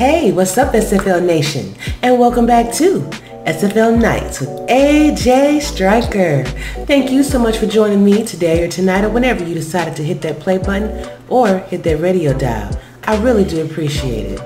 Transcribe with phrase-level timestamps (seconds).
[0.00, 1.74] Hey, what's up, SFL Nation?
[2.00, 3.00] And welcome back to
[3.46, 6.44] SFL Nights with AJ Striker.
[6.84, 10.04] Thank you so much for joining me today or tonight or whenever you decided to
[10.04, 12.70] hit that play button or hit that radio dial.
[13.04, 14.40] I really do appreciate it.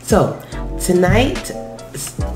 [0.00, 0.40] So,
[0.80, 1.50] tonight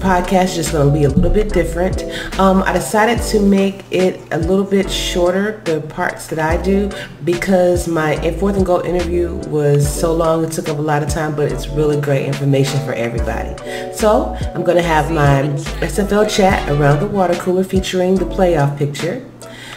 [0.04, 2.02] podcast is just going to be a little bit different.
[2.38, 6.90] Um, I decided to make it a little bit shorter, the parts that I do,
[7.24, 11.08] because my fourth and goal interview was so long, it took up a lot of
[11.08, 13.56] time, but it's really great information for everybody.
[13.94, 15.48] So I'm going to have my
[15.80, 19.26] SFL chat around the water cooler featuring the playoff picture.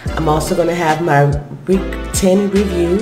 [0.08, 1.26] I'm also going to have my
[1.68, 1.82] week
[2.14, 3.00] 10 review,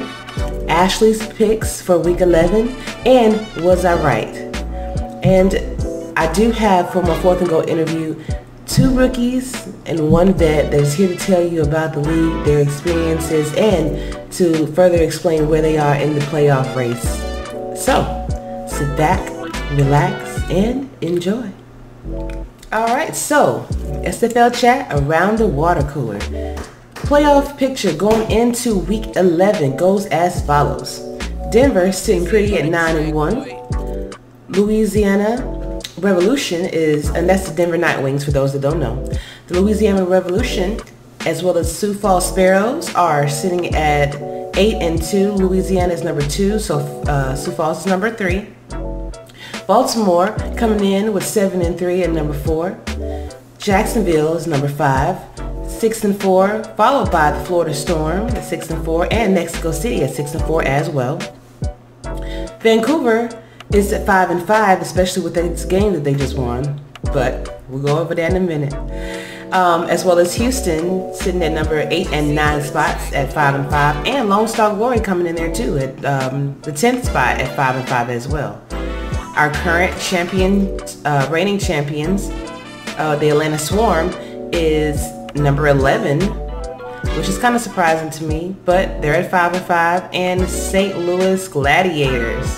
[0.68, 2.70] Ashley's picks for week 11,
[3.08, 4.36] and was I right?
[5.24, 5.75] And
[6.18, 8.16] I do have for my fourth and goal interview
[8.66, 13.54] two rookies and one vet that's here to tell you about the league, their experiences,
[13.56, 17.04] and to further explain where they are in the playoff race.
[17.80, 18.04] So,
[18.68, 19.30] sit back,
[19.72, 21.52] relax, and enjoy.
[22.72, 23.68] All right, so
[24.06, 26.20] SFL chat around the water cooler.
[26.96, 31.00] Playoff picture going into week 11 goes as follows.
[31.52, 34.12] Denver sitting pretty at 9 and 1.
[34.50, 35.55] Louisiana
[35.98, 39.06] Revolution is, and that's the Denver Nightwings for those that don't know.
[39.48, 40.80] The Louisiana Revolution,
[41.26, 44.16] as well as Sioux Falls Sparrows, are sitting at
[44.58, 45.32] eight and two.
[45.32, 48.48] Louisiana is number two, so uh, Sioux Falls is number three.
[49.68, 52.78] Baltimore coming in with seven and three and number four.
[53.58, 55.18] Jacksonville is number five,
[55.68, 60.04] six and four, followed by the Florida Storm at six and four, and Mexico City
[60.04, 61.20] at six and four as well.
[62.60, 63.30] Vancouver
[63.76, 66.82] is at five and five, especially with this game that they just won.
[67.14, 68.74] But we'll go over that in a minute.
[69.54, 73.70] Um, as well as Houston sitting at number eight and nine spots at five and
[73.70, 77.56] five, and Lone Star Glory coming in there too at um, the tenth spot at
[77.56, 78.62] five and five as well.
[79.36, 82.30] Our current champion, uh, reigning champions,
[82.98, 84.10] uh, the Atlanta Swarm,
[84.52, 86.20] is number eleven
[87.18, 90.10] which is kind of surprising to me, but they're at 5 and 5.
[90.14, 90.98] And St.
[90.98, 92.50] Louis Gladiators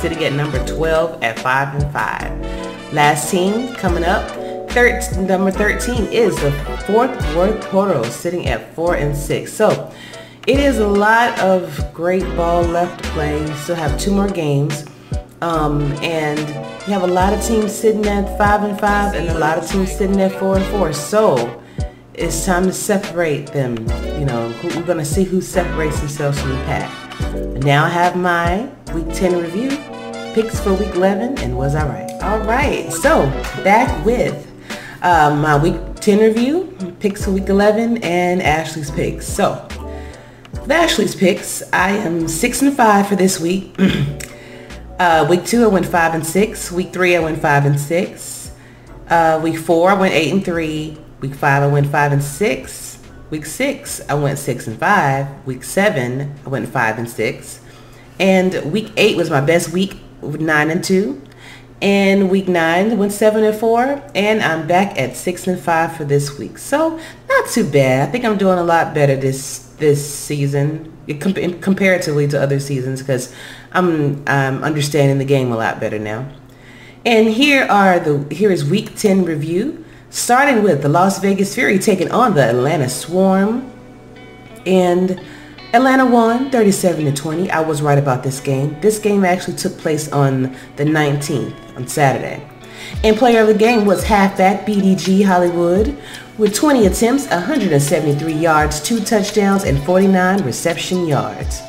[0.00, 2.92] sitting at number 12 at 5 and 5.
[2.92, 4.30] Last team coming up,
[4.70, 6.52] thir- number 13 is the
[6.86, 9.52] Fort Worth Toros sitting at 4 and 6.
[9.52, 9.92] So
[10.46, 13.40] it is a lot of great ball left to play.
[13.40, 14.84] You still have two more games.
[15.40, 19.38] Um, and you have a lot of teams sitting at 5 and 5 and a
[19.38, 20.92] lot of teams sitting at 4 and 4.
[20.92, 21.62] So
[22.18, 23.76] it's time to separate them.
[24.18, 27.62] You know, we're going to see who separates themselves from the pack.
[27.62, 29.70] Now I have my week 10 review,
[30.34, 32.22] picks for week 11, and was I right?
[32.22, 33.26] All right, so
[33.62, 34.50] back with
[35.02, 39.26] uh, my week 10 review, picks for week 11, and Ashley's picks.
[39.26, 39.66] So,
[40.52, 43.76] with Ashley's picks, I am 6 and 5 for this week.
[44.98, 46.72] uh, week 2, I went 5 and 6.
[46.72, 48.50] Week 3, I went 5 and 6.
[49.08, 50.98] Uh, week 4, I went 8 and 3.
[51.20, 52.98] Week five, I went five and six.
[53.30, 55.44] Week six, I went six and five.
[55.46, 57.60] Week seven, I went five and six.
[58.20, 61.20] And week eight was my best week nine and two.
[61.80, 64.02] And week nine went seven and four.
[64.14, 66.58] And I'm back at six and five for this week.
[66.58, 68.08] So not too bad.
[68.08, 70.92] I think I'm doing a lot better this this season
[71.60, 73.32] comparatively to other seasons because
[73.72, 76.28] I'm, understanding the game a lot better now.
[77.04, 81.78] And here are the here is week 10 review starting with the Las Vegas Fury
[81.78, 83.70] taking on the Atlanta Swarm.
[84.66, 85.20] And
[85.72, 87.50] Atlanta won 37 to 20.
[87.50, 88.78] I was right about this game.
[88.80, 92.46] This game actually took place on the 19th, on Saturday.
[93.04, 95.96] And player of the game was halfback BDG Hollywood
[96.38, 101.60] with 20 attempts, 173 yards, 2 touchdowns, and 49 reception yards.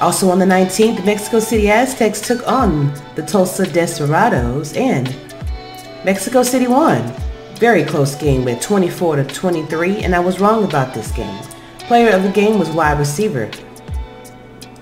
[0.00, 5.14] Also on the 19th, Mexico City Aztecs took on the Tulsa Desperados and
[6.04, 7.12] Mexico City won
[7.58, 11.42] very close game with 24 to 23, and I was wrong about this game.
[11.80, 13.50] Player of the game was wide receiver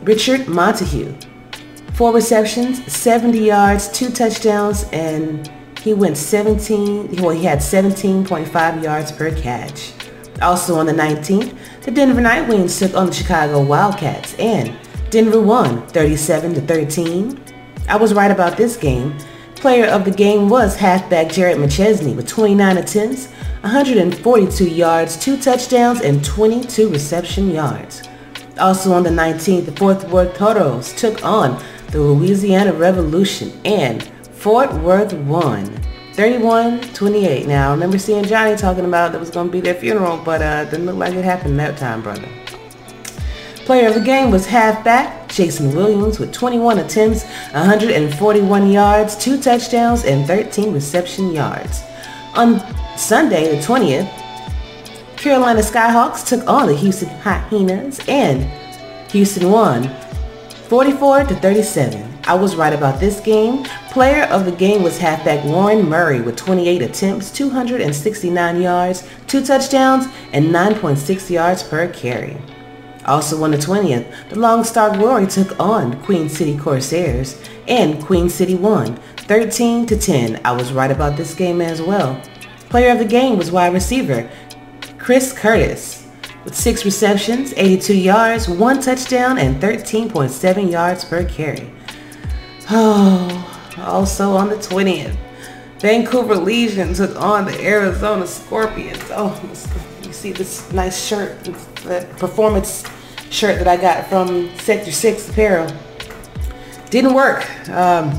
[0.02, 1.14] Richard Montague.
[1.94, 5.50] Four receptions, 70 yards, two touchdowns, and
[5.81, 9.93] he went 17, well, he had 17.5 yards per catch.
[10.43, 14.76] Also on the 19th, the Denver Nightwings took on the Chicago Wildcats, and
[15.11, 17.43] Denver won 37 to 13.
[17.88, 19.17] I was right about this game.
[19.67, 23.27] Player of the game was halfback Jared McChesney with 29 attempts,
[23.63, 28.05] 142 yards, 2 touchdowns, and 22 reception yards.
[28.61, 31.61] Also on the 19th, the Fort Worth Toros took on
[31.91, 35.67] the Louisiana Revolution and Fort Worth won
[36.13, 37.49] 31-28.
[37.49, 40.43] Now, I remember seeing Johnny talking about that was going to be their funeral, but
[40.43, 42.29] uh, didn't look like it happened that time, brother.
[43.67, 50.05] Player of the game was halfback Jason Williams with 21 attempts, 141 yards, 2 touchdowns,
[50.05, 51.83] and 13 reception yards.
[52.37, 52.61] On
[52.97, 54.09] Sunday, the 20th,
[55.17, 58.45] Carolina Skyhawks took on the Houston Hyenas and
[59.11, 59.91] Houston won
[60.69, 62.19] 44 to 37.
[62.29, 63.65] I was right about this game.
[63.91, 70.07] Player of the game was halfback Warren Murray with 28 attempts, 269 yards, 2 touchdowns,
[70.33, 72.37] and 9.6 yards per carry.
[73.06, 78.29] Also on the 20th, the Lone Star Glory took on Queen City Corsairs and Queen
[78.29, 80.41] City won 13 to 10.
[80.44, 82.20] I was right about this game as well.
[82.69, 84.29] Player of the game was wide receiver
[84.99, 86.08] Chris Curtis
[86.44, 91.70] with six receptions, 82 yards, one touchdown, and 13.7 yards per carry.
[92.70, 95.17] Oh, also on the 20th,
[95.79, 99.03] Vancouver Legion took on the Arizona Scorpions.
[99.11, 99.38] Oh,
[100.03, 102.85] you see this nice shirt, the performance
[103.31, 105.73] shirt that I got from Sector 6 Apparel.
[106.90, 107.49] Didn't work.
[107.69, 108.11] Um,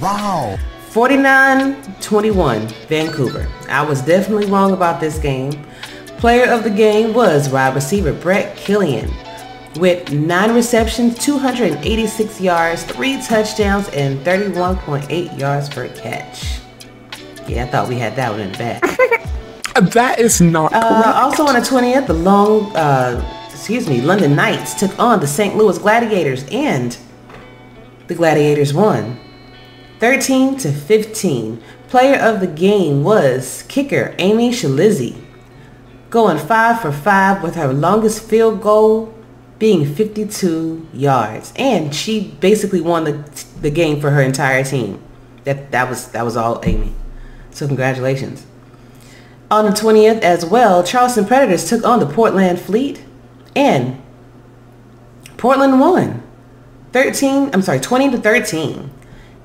[0.00, 0.58] wow.
[0.90, 3.48] 49-21, Vancouver.
[3.68, 5.52] I was definitely wrong about this game.
[6.18, 9.10] Player of the game was wide receiver Brett Killian
[9.76, 16.60] with 9 receptions, 286 yards, 3 touchdowns, and 31.8 yards per catch.
[17.48, 18.82] Yeah, I thought we had that one in the bag.
[19.92, 24.74] that is not uh, Also on the 20th, the long, uh, excuse me, London Knights
[24.74, 25.56] took on the St.
[25.56, 26.98] Louis Gladiators and
[28.08, 29.20] the Gladiators won
[30.00, 31.62] 13 to 15.
[31.86, 35.16] Player of the game was kicker Amy Shalizzi
[36.10, 39.14] going five for five with her longest field goal
[39.60, 41.52] being 52 yards.
[41.54, 45.00] And she basically won the, the game for her entire team.
[45.44, 46.94] That, that, was, that was all Amy.
[47.52, 48.44] So congratulations.
[49.52, 53.04] On the 20th as well, Charleston Predators took on the Portland Fleet
[53.54, 54.00] and
[55.36, 56.22] Portland won
[56.92, 58.90] 13, I'm sorry, 20 to 13.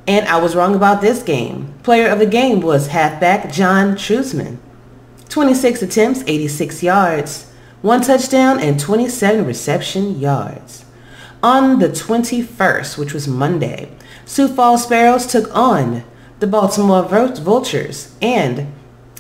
[0.08, 1.74] And I was wrong about this game.
[1.84, 4.60] Player of the game was halfback John Trusman
[5.30, 7.52] 26 attempts, 86 yards,
[7.82, 10.86] one touchdown, and 27 reception yards.
[11.44, 13.92] On the 21st, which was Monday,
[14.26, 16.04] Sioux Falls Sparrows took on
[16.40, 18.74] the Baltimore Vultures, and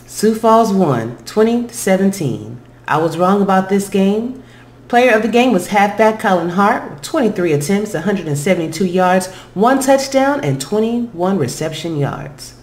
[0.05, 2.57] Sioux Falls won 20-17.
[2.87, 4.43] I was wrong about this game.
[4.87, 10.39] Player of the game was halfback Colin Hart with 23 attempts, 172 yards, one touchdown,
[10.43, 12.53] and 21 reception yards.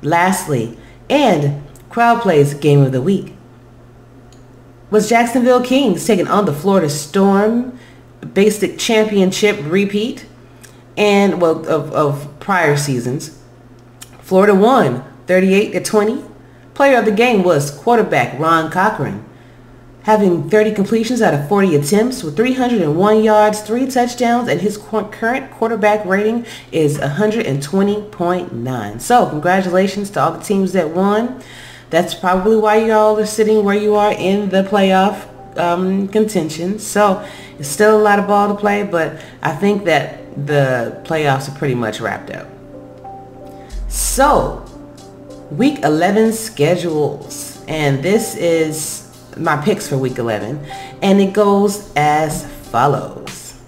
[0.00, 0.78] Lastly,
[1.10, 3.34] and Crowd Plays Game of the Week
[4.90, 7.78] was Jacksonville Kings taking on the Florida Storm
[8.32, 10.26] Basic Championship repeat
[10.96, 13.38] and well of, of prior seasons.
[14.20, 16.24] Florida won 38 to 20.
[16.74, 19.24] Player of the game was quarterback Ron Cochran,
[20.02, 25.50] having 30 completions out of 40 attempts with 301 yards, three touchdowns, and his current
[25.50, 29.00] quarterback rating is 120.9.
[29.00, 31.42] So congratulations to all the teams that won.
[31.90, 35.26] That's probably why y'all are sitting where you are in the playoff
[35.58, 36.78] um, contention.
[36.78, 37.26] So
[37.58, 41.58] it's still a lot of ball to play, but I think that the playoffs are
[41.58, 42.46] pretty much wrapped up.
[43.88, 44.64] So,
[45.50, 47.62] week 11 schedules.
[47.66, 49.07] And this is
[49.38, 50.64] my picks for week 11.
[51.02, 53.60] And it goes as follows.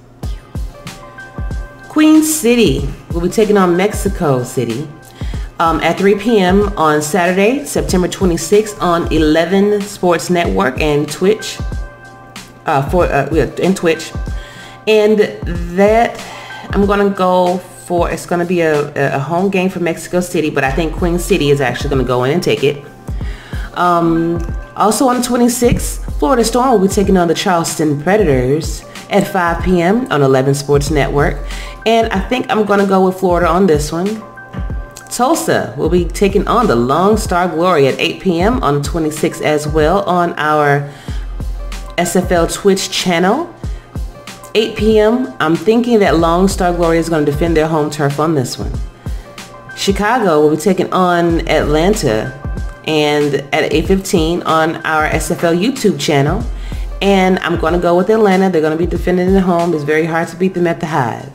[1.88, 4.88] Queen City will be taking on Mexico City
[5.58, 6.68] um, at 3 p.m.
[6.78, 11.58] on Saturday, September 26th on 11 Sports Network and Twitch.
[12.66, 13.26] Uh, for uh,
[13.62, 14.12] and Twitch,
[14.86, 15.18] and
[15.76, 16.20] that
[16.70, 18.10] I'm gonna go for.
[18.10, 21.50] It's gonna be a, a home game for Mexico City, but I think Queen City
[21.50, 22.84] is actually gonna go in and take it.
[23.74, 24.38] Um,
[24.76, 29.64] also on the 26th, Florida Storm will be taking on the Charleston Predators at 5
[29.64, 30.10] p.m.
[30.10, 31.36] on 11 Sports Network,
[31.86, 34.22] and I think I'm gonna go with Florida on this one.
[35.10, 38.62] Tulsa will be taking on the Lone Star Glory at 8 p.m.
[38.62, 40.88] on the 26th as well on our
[41.98, 43.52] SFL Twitch channel.
[44.54, 45.34] 8 p.m.
[45.40, 48.58] I'm thinking that Lone Star Glory is going to defend their home turf on this
[48.58, 48.72] one.
[49.76, 52.36] Chicago will be taking on Atlanta
[52.84, 56.44] and at 8.15 on our SFL YouTube channel.
[57.02, 58.50] And I'm going to go with Atlanta.
[58.50, 59.72] They're going to be defending at home.
[59.74, 61.30] It's very hard to beat them at the Hive.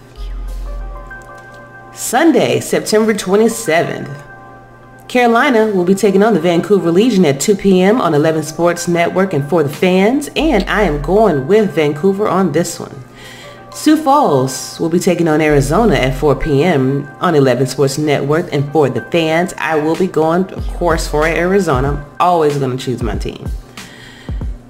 [1.93, 4.23] Sunday, September 27th.
[5.07, 8.01] Carolina will be taking on the Vancouver Legion at 2 p.m.
[8.01, 12.51] on 11 Sports Network and for the fans, and I am going with Vancouver on
[12.51, 13.04] this one.
[13.75, 17.05] Sioux Falls will be taking on Arizona at 4 p.m.
[17.19, 21.27] on 11 Sports Network, and for the fans, I will be going, of course, for
[21.27, 21.89] Arizona.
[21.89, 23.45] I'm always going to choose my team.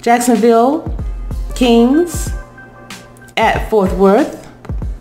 [0.02, 0.92] Jacksonville
[1.54, 2.34] Kings
[3.38, 4.52] at Fort Worth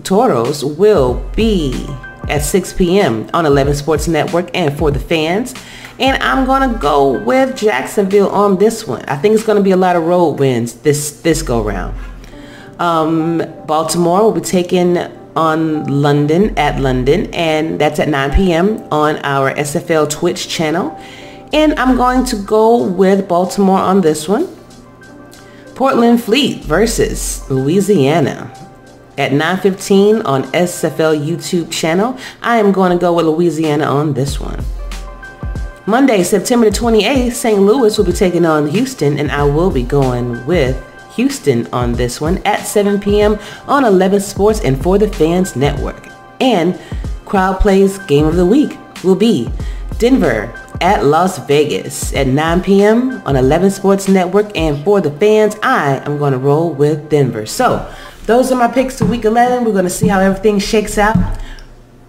[0.04, 1.86] Toros will be
[2.28, 3.30] at 6 p.m.
[3.32, 5.54] on 11 Sports Network and for the fans.
[5.98, 9.02] And I'm going to go with Jacksonville on this one.
[9.06, 11.96] I think it's going to be a lot of road wins this, this go round.
[12.84, 14.98] Um, Baltimore will be taking
[15.36, 18.76] on London at London and that's at 9 p.m.
[18.92, 20.94] on our SFL Twitch channel.
[21.54, 24.54] And I'm going to go with Baltimore on this one.
[25.74, 28.52] Portland Fleet versus Louisiana
[29.16, 32.18] at 9.15 on SFL YouTube channel.
[32.42, 34.62] I am going to go with Louisiana on this one.
[35.86, 37.60] Monday, September the 28th, St.
[37.62, 40.76] Louis will be taking on Houston and I will be going with
[41.16, 43.38] Houston on this one at 7 p.m.
[43.66, 46.08] on 11 Sports and For the Fans Network.
[46.40, 46.78] And
[47.24, 49.50] Crowd Plays Game of the Week will be
[49.98, 53.22] Denver at Las Vegas at 9 p.m.
[53.24, 54.56] on 11 Sports Network.
[54.56, 57.46] And for the fans, I am going to roll with Denver.
[57.46, 57.92] So
[58.26, 59.64] those are my picks to week 11.
[59.64, 61.16] We're going to see how everything shakes out.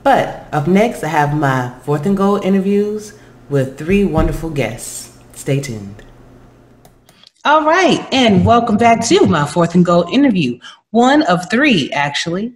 [0.03, 3.17] But up next, I have my fourth and goal interviews
[3.49, 5.17] with three wonderful guests.
[5.33, 6.04] Stay tuned.
[7.45, 10.57] All right, and welcome back to my fourth and goal interview.
[10.89, 12.51] One of three, actually.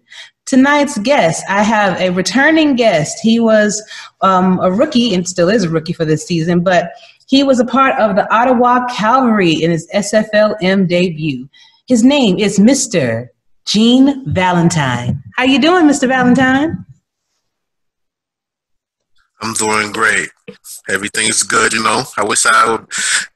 [0.47, 3.19] Tonight's guest, I have a returning guest.
[3.21, 3.87] He was
[4.21, 6.93] um, a rookie and still is a rookie for this season, but
[7.27, 11.47] he was a part of the Ottawa Cavalry in his SFLM debut.
[11.87, 13.27] His name is Mr.
[13.67, 15.21] Jean Valentine.
[15.35, 16.07] How you doing, Mr.
[16.07, 16.83] Valentine?
[19.41, 20.29] I'm doing great.
[20.89, 22.03] Everything's good, you know.
[22.17, 22.87] I wish I would,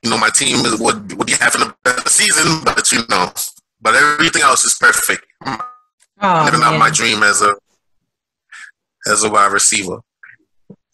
[0.02, 3.32] you know, my team would would be having a better season, but you know,
[3.82, 5.26] but everything else is perfect.
[5.46, 7.56] Oh, living out my dream as a
[9.08, 10.00] as a wide receiver.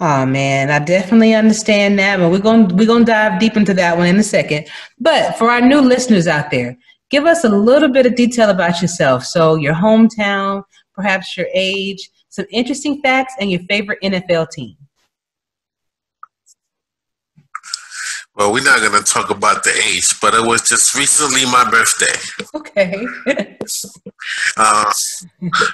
[0.02, 3.58] Oh man, I definitely understand that, but we're going to we're going to dive deep
[3.58, 4.68] into that one in a second.
[5.00, 6.78] But for our new listeners out there,
[7.10, 9.26] give us a little bit of detail about yourself.
[9.26, 10.64] So your hometown,
[10.94, 14.76] perhaps your age, some interesting facts, and your favorite NFL team.
[18.40, 22.16] Well, we're not gonna talk about the age, but it was just recently my birthday.
[22.56, 23.06] Okay.
[24.58, 24.92] Uh,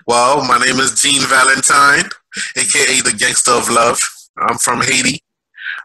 [0.06, 2.08] well, my name is Jean Valentine,
[2.56, 4.00] aka the Gangster of Love.
[4.38, 5.20] I'm from Haiti.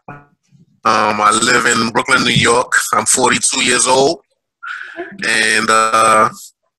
[0.07, 0.21] Um,
[0.85, 2.71] I live in Brooklyn, New York.
[2.93, 4.21] I'm 42 years old,
[4.95, 6.29] and uh,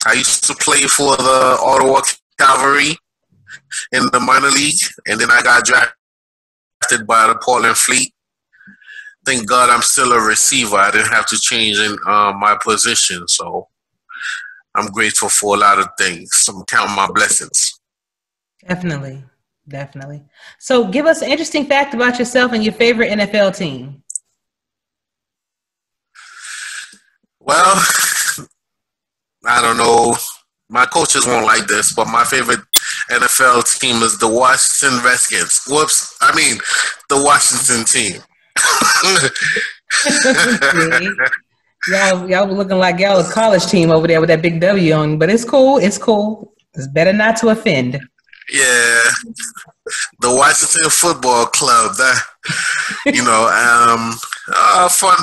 [0.05, 2.01] I used to play for the Ottawa
[2.39, 2.95] Cavalry
[3.91, 8.12] in the minor league, and then I got drafted by the Portland Fleet.
[9.25, 10.75] Thank God I'm still a receiver.
[10.75, 13.67] I didn't have to change in uh, my position, so
[14.75, 16.45] I'm grateful for a lot of things.
[16.49, 17.79] I'm counting my blessings.
[18.67, 19.23] definitely.
[19.67, 20.23] Definitely.
[20.59, 24.03] So give us an interesting fact about yourself and your favorite NFL team.
[27.39, 27.81] Well,
[29.45, 30.15] I don't know.
[30.69, 32.61] My coaches won't like this, but my favorite
[33.09, 35.63] NFL team is the Washington Redskins.
[35.67, 36.17] Whoops.
[36.19, 36.57] I mean,
[37.09, 38.21] the Washington team.
[41.87, 44.93] y'all, y'all were looking like y'all a college team over there with that big W
[44.93, 45.77] on, but it's cool.
[45.77, 46.53] It's cool.
[46.73, 47.99] It's better not to offend.
[48.51, 49.01] yeah.
[50.21, 51.95] The Washington Football Club.
[51.97, 52.21] That
[53.05, 54.13] you know, um
[54.47, 55.17] uh fun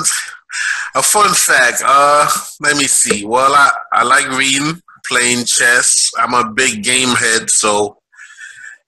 [0.95, 1.81] a fun fact.
[1.85, 2.27] Uh
[2.61, 3.25] let me see.
[3.25, 6.11] Well I, I like reading, playing chess.
[6.17, 7.97] I'm a big game head, so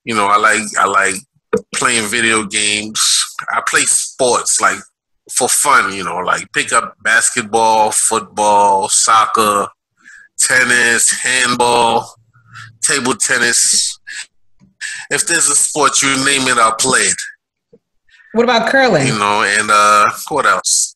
[0.05, 1.15] you know, I like I like
[1.75, 2.99] playing video games.
[3.49, 4.79] I play sports like
[5.31, 9.67] for fun, you know, like pick up basketball, football, soccer,
[10.39, 12.15] tennis, handball,
[12.81, 13.99] table tennis.
[15.09, 17.17] If there's a sport, you name it, I'll play it.
[18.33, 19.07] What about curling?
[19.07, 20.95] You know, and uh, what else?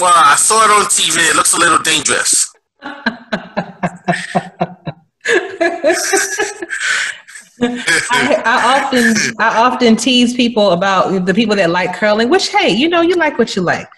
[0.00, 1.18] Well, I saw it on TV.
[1.30, 2.52] It looks a little dangerous.
[7.62, 12.70] I, I often I often tease people about the people that like curling, which hey,
[12.70, 13.88] you know, you like what you like.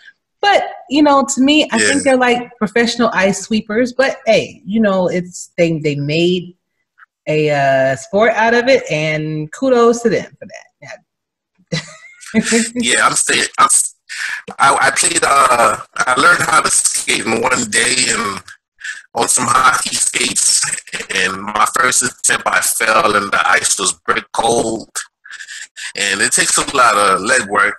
[0.40, 1.88] But you know, to me, I Yeah.
[1.88, 3.92] think they're like professional ice sweepers.
[3.92, 6.56] But hey, you know, it's they they made
[7.26, 10.66] a uh, sport out of it, and kudos to them for that.
[10.82, 11.80] Yeah.
[12.74, 13.68] yeah, I'm saying I'm,
[14.58, 15.20] I, I played.
[15.22, 18.42] Uh, I learned how to skate in one day and
[19.16, 20.60] on some hockey skates.
[21.14, 24.90] And my first attempt, I fell, and the ice was brick cold.
[25.96, 27.72] and it takes a lot of legwork.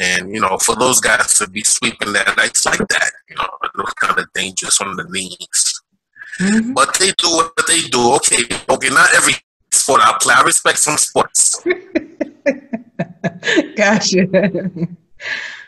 [0.00, 3.48] And you know, for those guys to be sweeping that ice like that, you know,
[3.64, 5.82] it was kind of dangerous on the knees.
[6.40, 6.74] Mhm.
[6.74, 8.12] But they do what they do.
[8.14, 9.34] Okay, okay, not every
[9.70, 10.34] sport I play.
[10.34, 11.62] I respect some sports.
[13.76, 14.26] Gotcha.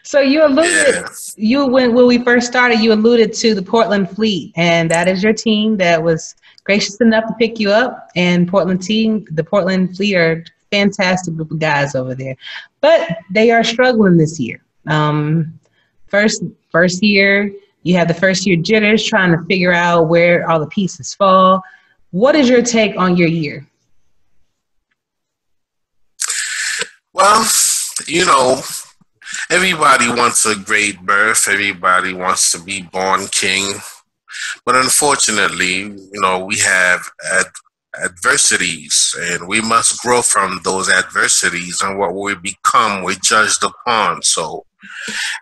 [0.05, 1.07] So you alluded
[1.37, 5.23] you when when we first started, you alluded to the Portland Fleet, and that is
[5.23, 8.11] your team that was gracious enough to pick you up.
[8.15, 12.37] And Portland team, the Portland Fleet are fantastic group of guys over there,
[12.83, 14.63] but they are struggling this year.
[14.87, 15.59] Um,
[16.07, 17.51] first first year,
[17.83, 21.63] you have the first year jitters, trying to figure out where all the pieces fall.
[22.11, 23.67] What is your take on your year?
[27.15, 27.47] Well,
[28.07, 28.61] you know,
[29.51, 31.47] everybody wants a great birth.
[31.49, 33.73] Everybody wants to be born king.
[34.65, 37.47] But unfortunately, you know, we have ad-
[38.03, 44.23] adversities and we must grow from those adversities and what we become, we're judged upon.
[44.23, 44.65] So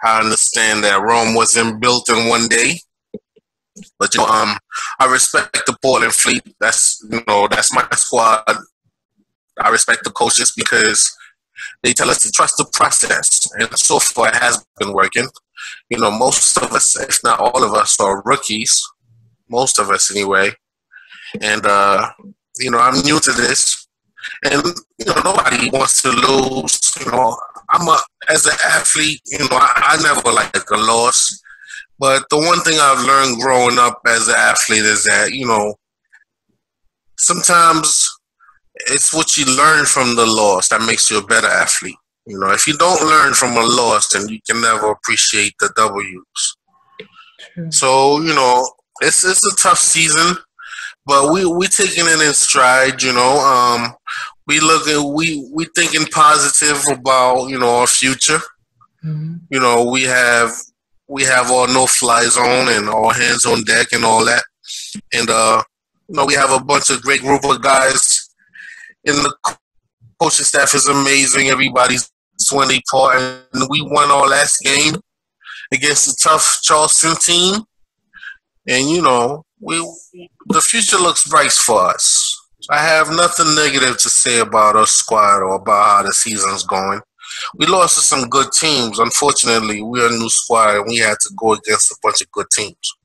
[0.03, 2.81] I understand that Rome wasn't built in one day.
[3.99, 4.59] But you know, um,
[5.01, 6.43] I respect the Portland Fleet.
[6.61, 8.45] That's you know, that's my squad.
[9.59, 11.11] I respect the coaches because
[11.83, 15.27] they tell us to trust the process, and so far it has been working.
[15.91, 18.83] You know, most of us, if not all of us, are rookies.
[19.49, 20.51] Most of us, anyway.
[21.41, 22.11] And uh,
[22.59, 23.89] you know, I'm new to this,
[24.45, 24.63] and
[24.99, 26.79] you know, nobody wants to lose.
[27.01, 27.37] You know,
[27.71, 29.21] I'm a as an athlete.
[29.27, 31.41] You know, I, I never like a loss.
[31.99, 35.75] But the one thing I've learned growing up as an athlete is that you know,
[37.19, 38.09] sometimes
[38.87, 41.97] it's what you learn from the loss that makes you a better athlete.
[42.27, 45.71] You know, if you don't learn from a loss, then you can never appreciate the
[45.77, 46.57] W's.
[47.71, 48.69] So you know,
[49.01, 50.37] it's it's a tough season,
[51.05, 53.03] but we we taking it in stride.
[53.03, 53.95] You know, um,
[54.47, 58.41] we looking we we thinking positive about you know our future.
[59.05, 59.41] Mhm.
[59.51, 60.53] You know, we have
[61.09, 64.45] we have our no fly zone and all hands on deck and all that,
[65.13, 65.63] and uh,
[66.09, 68.12] you know, we have a bunch of great group of guys
[69.05, 69.35] in the
[70.21, 71.49] coaching staff is amazing.
[71.49, 72.11] Everybody's
[72.51, 74.95] doing their part, and we won our last game
[75.73, 77.63] against a tough Charleston team.
[78.69, 79.77] And you know, we
[80.47, 82.39] the future looks bright for us.
[82.71, 87.01] I have nothing negative to say about our squad or about how the season's going.
[87.57, 89.01] We lost to some good teams.
[89.01, 92.47] Unfortunately, we're a new squad, and we had to go against a bunch of good
[92.55, 92.97] teams.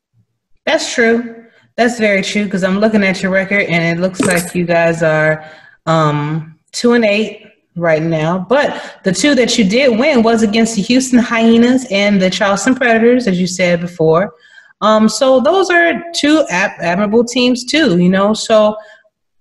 [0.66, 1.46] That's true.
[1.76, 5.04] That's very true because I'm looking at your record and it looks like you guys
[5.04, 5.46] are
[5.88, 7.44] um, two and eight
[7.76, 8.46] right now.
[8.50, 12.76] But the two that you did win was against the Houston Hyenas and the Charleston
[12.76, 14.34] Predators, as you said before.
[14.82, 18.34] Um, so those are two ab- admirable teams too, you know.
[18.34, 18.78] So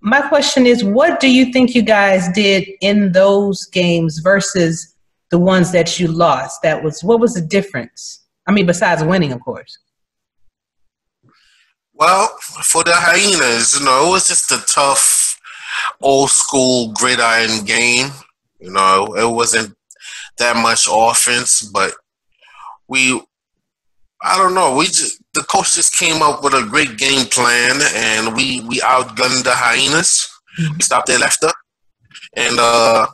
[0.00, 4.94] my question is, what do you think you guys did in those games versus
[5.30, 6.62] the ones that you lost?
[6.62, 8.24] That was what was the difference?
[8.46, 9.78] I mean, besides winning, of course.
[11.98, 12.28] Well,
[12.62, 15.00] for the hyenas, you know, it was just a tough,
[16.00, 18.10] old school gridiron game.
[18.60, 19.74] You know, it wasn't
[20.38, 21.92] that much offense, but
[22.88, 23.20] we,
[24.22, 27.80] I don't know, we just the coach just came up with a great game plan,
[27.94, 30.28] and we we outgunned the hyenas.
[30.58, 31.54] We stopped their left up,
[32.34, 33.06] and uh,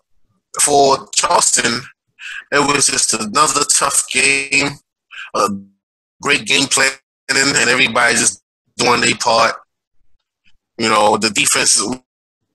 [0.62, 1.82] for Charleston,
[2.52, 4.68] it was just another tough game.
[5.34, 5.48] A
[6.22, 6.90] great game plan,
[7.30, 8.42] and everybody just
[8.76, 9.54] doing their part.
[10.78, 11.82] You know, the defense.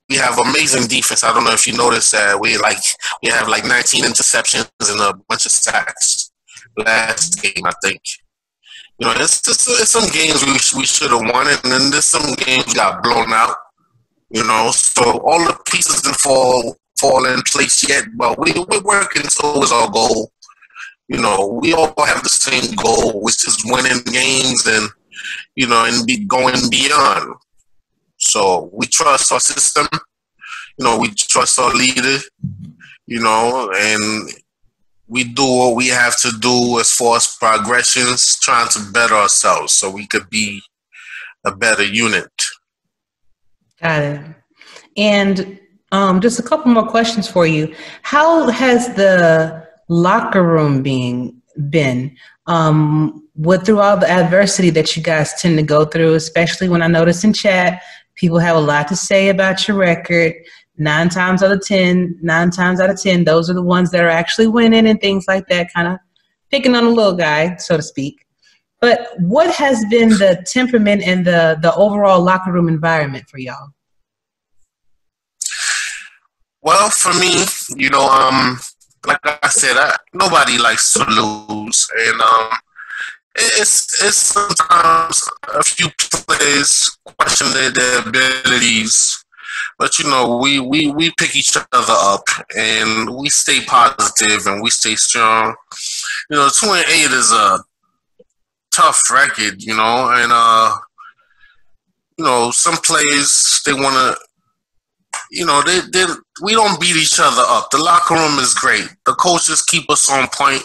[0.09, 1.23] We have amazing defense.
[1.23, 2.77] I don't know if you noticed that we like
[3.21, 6.31] we have like 19 interceptions and a bunch of sacks
[6.77, 7.65] last game.
[7.65, 8.01] I think.
[8.99, 12.33] You know, it's it's some games we we should have won, and then there's some
[12.35, 13.55] games got blown out.
[14.29, 18.81] You know, so all the pieces didn't fall fall in place yet, but we we're
[18.81, 20.31] working towards our goal.
[21.07, 24.89] You know, we all have the same goal, which is winning games and
[25.55, 27.35] you know, and be going beyond.
[28.17, 29.87] So we trust our system.
[30.77, 32.17] You know, we trust our leader.
[33.05, 34.29] You know, and
[35.07, 39.73] we do what we have to do as far as progressions, trying to better ourselves
[39.73, 40.61] so we could be
[41.45, 42.29] a better unit.
[43.81, 44.21] Got it.
[44.97, 45.59] And
[45.91, 47.73] um, just a couple more questions for you.
[48.01, 52.15] How has the locker room being been
[52.47, 56.81] um, with through all the adversity that you guys tend to go through, especially when
[56.81, 57.81] I notice in chat
[58.17, 60.33] people have a lot to say about your record.
[60.77, 64.03] Nine times out of ten, nine times out of ten, those are the ones that
[64.03, 65.97] are actually winning and things like that, kind of
[66.51, 68.25] picking on the little guy, so to speak.
[68.79, 73.69] But what has been the temperament and the the overall locker room environment for y'all?
[76.61, 78.59] Well, for me, you know, um,
[79.05, 82.49] like I said, I, nobody likes to lose, and um,
[83.37, 85.21] it's it's sometimes
[85.53, 89.23] a few players question their, their abilities,
[89.77, 92.23] but you know, we, we we pick each other up
[92.55, 95.55] and we stay positive and we stay strong.
[96.29, 97.59] You know, two and eight is a
[98.71, 100.75] tough record, you know, and uh,
[102.17, 104.17] you know, some players they want to
[105.31, 106.05] you know, they, they
[106.41, 107.69] we don't beat each other up.
[107.71, 108.87] The locker room is great.
[109.05, 110.63] The coaches keep us on point.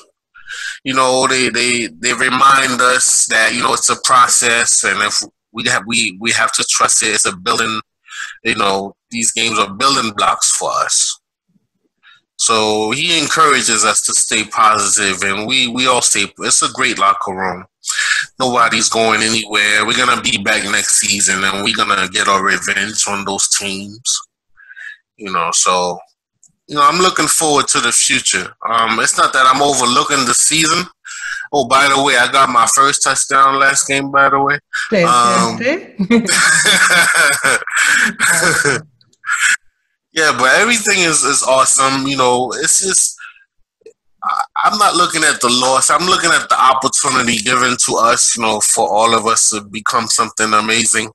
[0.85, 5.23] You know, they they they remind us that you know it's a process, and if
[5.53, 7.14] we have we we have to trust it.
[7.14, 7.81] It's a building.
[8.45, 11.21] You know, these games are building blocks for us.
[12.37, 16.27] So he encourages us to stay positive, and we we all stay.
[16.38, 17.64] It's a great locker room.
[18.40, 19.87] Nobody's going anywhere.
[19.87, 24.21] We're gonna be back next season, and we're gonna get our revenge on those teams.
[25.16, 26.01] You know, so
[26.73, 28.57] you know, I'm looking forward to the future.
[28.67, 30.87] Um, it's not that I'm overlooking the season.
[31.53, 34.11] Oh, by the way, I got my first touchdown last game.
[34.11, 34.55] By the way,
[35.05, 35.61] um,
[40.15, 42.07] yeah, but everything is is awesome.
[42.07, 43.19] You know, it's just
[44.65, 45.91] I'm not looking at the loss.
[45.91, 48.35] I'm looking at the opportunity given to us.
[48.35, 51.11] You know, for all of us to become something amazing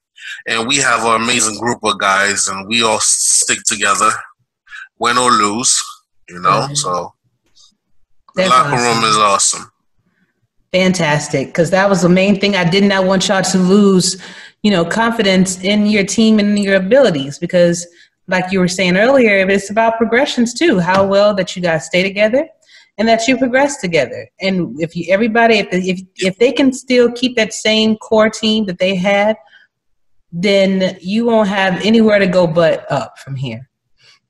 [0.47, 4.09] and we have an amazing group of guys, and we all stick together,
[4.99, 5.81] win or lose.
[6.29, 7.13] You know, so
[8.35, 9.01] That's the locker awesome.
[9.01, 9.71] room is awesome.
[10.73, 12.55] Fantastic, because that was the main thing.
[12.55, 14.21] I did not want y'all to lose,
[14.61, 17.39] you know, confidence in your team and your abilities.
[17.39, 17.87] Because,
[18.27, 20.79] like you were saying earlier, it's about progressions too.
[20.79, 22.47] How well that you guys stay together,
[22.97, 24.27] and that you progress together.
[24.41, 28.65] And if you everybody, if if if they can still keep that same core team
[28.65, 29.37] that they had
[30.31, 33.66] then you won't have anywhere to go but up from here.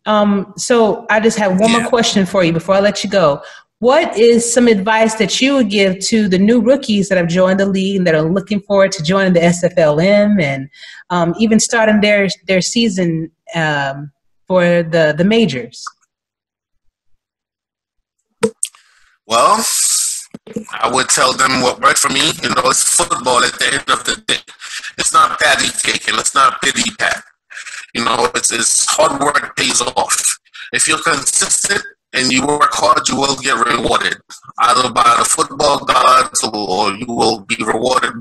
[0.08, 1.80] Um, so I just have one yeah.
[1.82, 3.43] more question for you before I let you go.
[3.80, 7.60] What is some advice that you would give to the new rookies that have joined
[7.60, 10.67] the league and that are looking forward to joining the SFLM and
[11.12, 14.12] um, even starting their their season um,
[14.48, 15.86] for the the majors?
[19.28, 19.63] Well,
[20.72, 22.32] I would tell them what worked for me.
[22.41, 24.39] You know, it's football at the end of the day.
[24.98, 27.24] It's not patty cake and it's not pity pat.
[27.97, 30.39] You know, it's, it's hard work pays off.
[30.71, 31.81] If you're consistent
[32.13, 34.17] and you work hard, you will get rewarded
[34.60, 38.13] either by the football gods or you will be rewarded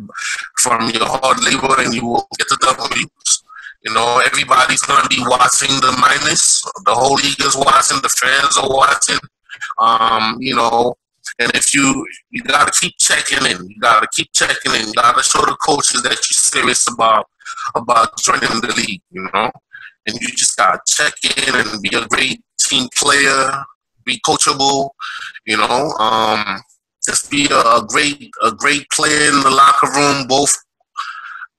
[0.56, 3.44] from your hard labor and you will get the W's.
[3.84, 6.62] You know, everybody's going to be watching the minus.
[6.86, 8.00] The whole league is watching.
[8.00, 9.20] The fans are watching.
[9.76, 10.96] Um, you know,
[11.38, 14.88] and if you you gotta keep checking in, you gotta keep checking in.
[14.88, 17.28] You gotta show the coaches that you're serious about
[17.74, 19.02] about joining the league.
[19.10, 19.50] You know,
[20.06, 23.50] and you just gotta check in and be a great team player,
[24.04, 24.90] be coachable.
[25.46, 26.60] You know, um,
[27.04, 30.54] just be a, a great a great player in the locker room, both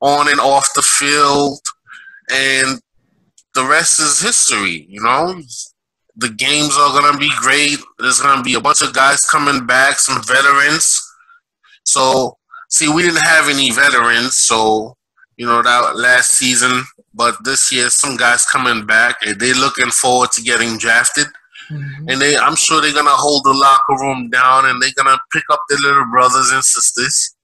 [0.01, 1.59] on and off the field,
[2.31, 2.79] and
[3.55, 4.85] the rest is history.
[4.89, 5.41] You know,
[6.17, 7.77] the games are gonna be great.
[7.99, 11.01] There's gonna be a bunch of guys coming back, some veterans.
[11.83, 12.37] So
[12.69, 14.95] see, we didn't have any veterans, so
[15.37, 16.83] you know that last season.
[17.17, 21.25] But this year, some guys coming back, and they're looking forward to getting drafted.
[21.71, 22.09] Mm-hmm.
[22.09, 25.43] And they, I'm sure they're gonna hold the locker room down, and they're gonna pick
[25.51, 27.35] up their little brothers and sisters.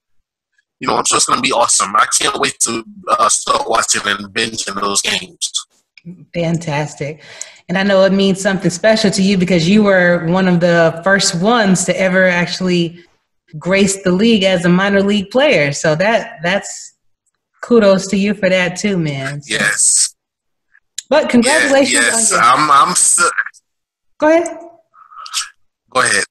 [0.79, 1.95] You know, I'm sure it's gonna be awesome.
[1.95, 5.51] I can't wait to uh, start watching and binging those games.
[6.33, 7.23] Fantastic.
[7.69, 11.01] And I know it means something special to you because you were one of the
[11.03, 12.99] first ones to ever actually
[13.57, 15.71] grace the league as a minor league player.
[15.71, 16.92] So that that's
[17.63, 19.41] kudos to you for that too, man.
[19.47, 20.15] Yes.
[21.09, 21.93] But congratulations.
[21.93, 22.69] Yeah, yes, I'm.
[22.69, 23.29] I'm still.
[24.19, 24.57] Go ahead.
[25.89, 26.23] Go ahead.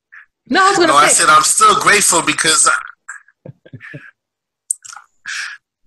[0.49, 1.07] No, I was going to no, say.
[1.07, 2.69] I said I'm still grateful because.
[2.69, 3.51] I...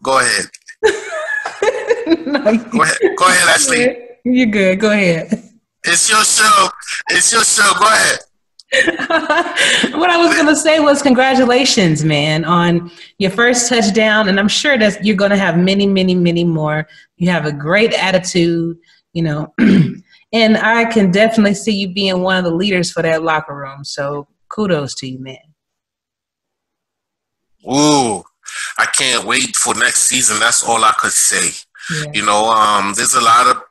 [0.02, 0.46] Go ahead.
[2.26, 2.98] no, go ahead.
[3.18, 3.98] Go ahead, Ashley.
[4.24, 4.80] You're good.
[4.80, 5.28] Go ahead.
[5.84, 6.70] It's your show.
[7.10, 7.70] It's your show.
[7.80, 8.20] Go ahead.
[9.08, 14.28] what I was going to say was congratulations, man, on your first touchdown.
[14.28, 16.88] And I'm sure that you're going to have many, many, many more.
[17.18, 18.78] You have a great attitude,
[19.14, 19.54] you know,
[20.34, 23.84] and I can definitely see you being one of the leaders for that locker room.
[23.84, 25.38] So kudos to you, man.
[27.68, 28.24] Ooh,
[28.78, 30.40] I can't wait for next season.
[30.40, 31.50] That's all I could say.
[31.92, 32.12] Yeah.
[32.14, 33.64] You know, um, there's a lot of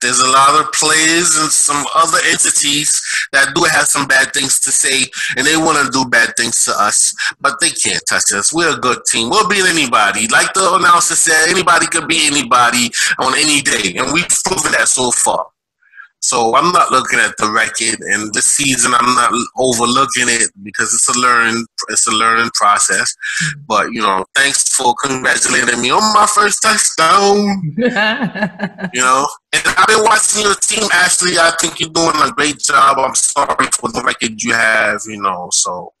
[0.00, 3.00] there's a lot of players and some other entities
[3.32, 5.04] that do have some bad things to say,
[5.36, 8.52] and they want to do bad things to us, but they can't touch us.
[8.52, 9.30] We're a good team.
[9.30, 10.28] We'll beat anybody.
[10.28, 14.88] Like the announcer said, anybody could beat anybody on any day, and we've proven that
[14.88, 15.46] so far.
[16.20, 20.92] So I'm not looking at the record, and this season I'm not overlooking it because
[20.92, 23.14] it's a learning it's a learning process.
[23.66, 27.62] But you know, thanks for congratulating me on my first touchdown.
[28.94, 30.88] You know, and I've been watching your team.
[30.92, 32.98] Ashley, I think you're doing a great job.
[32.98, 35.00] I'm sorry for the record you have.
[35.06, 35.92] You know, so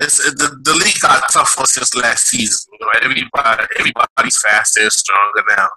[0.00, 2.72] it's the, the league got tougher since last season.
[2.72, 5.68] You know, everybody everybody's faster and stronger now.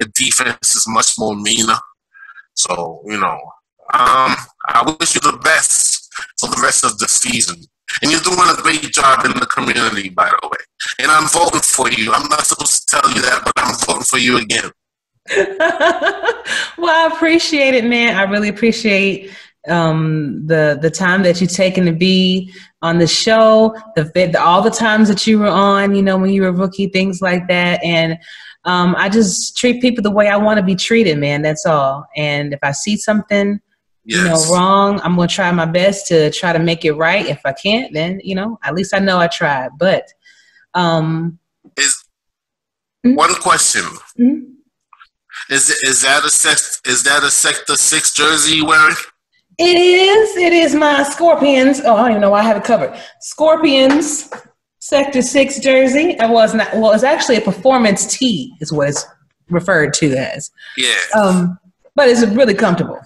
[0.00, 1.78] The defense is much more meaner.
[2.58, 3.38] So you know,
[3.94, 4.34] um,
[4.68, 7.62] I wish you the best for the rest of the season.
[8.02, 10.58] And you're doing a great job in the community, by the way.
[10.98, 12.12] And I'm voting for you.
[12.12, 14.70] I'm not supposed to tell you that, but I'm voting for you again.
[16.78, 18.16] well, I appreciate it, man.
[18.16, 19.30] I really appreciate
[19.68, 24.62] um, the the time that you've taken to be on the show, the, the all
[24.62, 27.82] the times that you were on, you know, when you were rookie, things like that,
[27.84, 28.18] and
[28.68, 31.40] um, I just treat people the way I want to be treated, man.
[31.42, 32.06] That's all.
[32.16, 33.60] And if I see something,
[34.04, 34.18] Yes.
[34.18, 37.26] you know, wrong, I'm gonna try my best to try to make it right.
[37.26, 39.70] If I can't, then you know, at least I know I tried.
[39.78, 40.04] But
[40.74, 41.38] um,
[41.76, 41.94] Is
[43.06, 43.16] Mhm.
[43.16, 43.84] one question.
[44.18, 44.44] Mhm.
[45.50, 48.96] Is is that a sec, is that a sector six jersey you wearing?
[49.58, 50.36] It is.
[50.36, 51.80] It is my Scorpions.
[51.84, 52.92] Oh, I don't even know why I have it covered.
[53.20, 54.30] Scorpions
[54.88, 56.18] Sector Six jersey.
[56.18, 56.72] I was not.
[56.74, 59.04] Well, it's actually a performance tee, is what it's
[59.50, 60.50] referred to as.
[60.78, 61.58] Yeah, Um,
[61.94, 62.98] but it's really comfortable.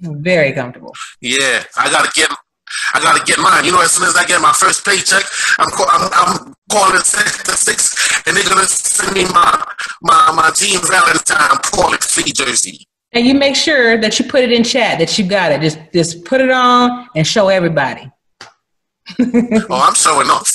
[0.00, 0.94] Very comfortable.
[1.22, 1.64] yeah.
[1.78, 2.30] I gotta get
[2.94, 3.64] I gotta get mine.
[3.64, 5.24] You know, as soon as I get my first paycheck,
[5.58, 7.96] I'm call, I'm, I'm calling sector six,
[8.26, 9.64] and they're gonna send me my
[10.02, 12.86] my my Jean Valentine Portland free jersey.
[13.12, 15.62] And you make sure that you put it in chat that you got it.
[15.62, 18.10] Just just put it on and show everybody.
[19.70, 20.50] Oh, I'm showing off.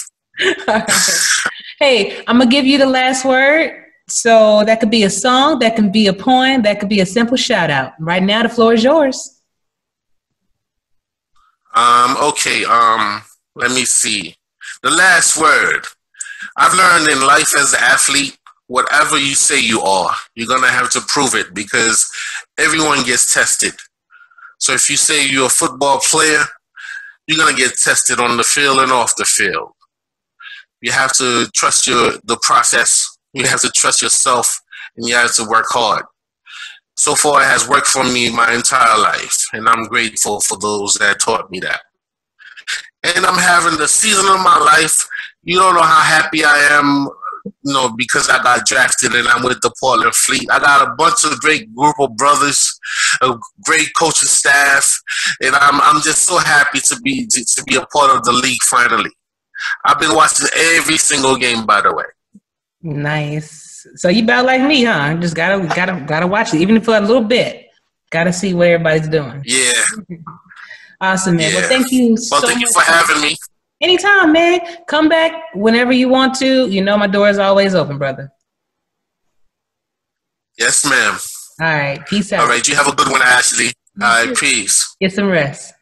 [1.80, 3.84] hey, I'm gonna give you the last word.
[4.08, 7.06] So that could be a song, that can be a poem, that could be a
[7.06, 7.94] simple shout out.
[8.00, 9.42] Right now, the floor is yours.
[11.74, 13.22] Um, okay, um,
[13.56, 14.36] let me see.
[14.84, 15.86] The last word.
[16.58, 18.38] I've learned in life as an athlete,
[18.68, 22.10] whatever you say you are, you're gonna have to prove it because
[22.58, 23.74] everyone gets tested.
[24.60, 26.44] So if you say you're a football player,
[27.28, 29.72] you're gonna get tested on the field and off the field.
[30.82, 33.18] You have to trust your the process.
[33.34, 34.62] You have to trust yourself
[34.98, 36.06] and you have to work hard
[36.96, 40.96] so far it has worked for me my entire life and i'm grateful for those
[40.96, 41.82] that taught me that
[43.04, 45.06] and i'm having the season of my life
[45.44, 47.08] you don't know how happy i am
[47.46, 50.96] you know because i got drafted and i'm with the portland fleet i got a
[50.96, 52.80] bunch of great group of brothers
[53.22, 55.00] a great coaching staff
[55.42, 58.32] and i'm, I'm just so happy to be to, to be a part of the
[58.32, 59.12] league finally
[59.86, 62.06] i've been watching every single game by the way
[62.86, 63.88] Nice.
[63.96, 65.16] So you about like me, huh?
[65.16, 67.66] Just gotta gotta gotta watch it, even for a little bit.
[68.12, 69.42] Gotta see what everybody's doing.
[69.44, 69.74] yeah
[71.02, 71.54] Awesome, man.
[71.54, 72.46] Well, thank you so much.
[72.46, 73.36] thank you for having me
[73.82, 74.62] Anytime, man.
[74.88, 76.68] Come back whenever you want to.
[76.68, 78.32] You know my door is always open, brother.
[80.58, 81.18] yes ma'am
[81.60, 82.06] All right.
[82.08, 82.42] Peace out.
[82.42, 85.74] all right you have a good one ashley all right peace Get some rest.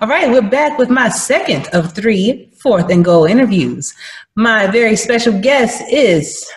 [0.00, 3.94] All right, we're back with my second of three fourth and goal interviews.
[4.34, 6.50] My very special guest is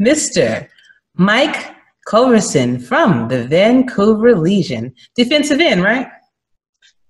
[0.00, 0.66] Mr.
[1.14, 1.74] Mike
[2.08, 4.94] Coverson from the Vancouver Legion.
[5.14, 6.08] Defensive end, right?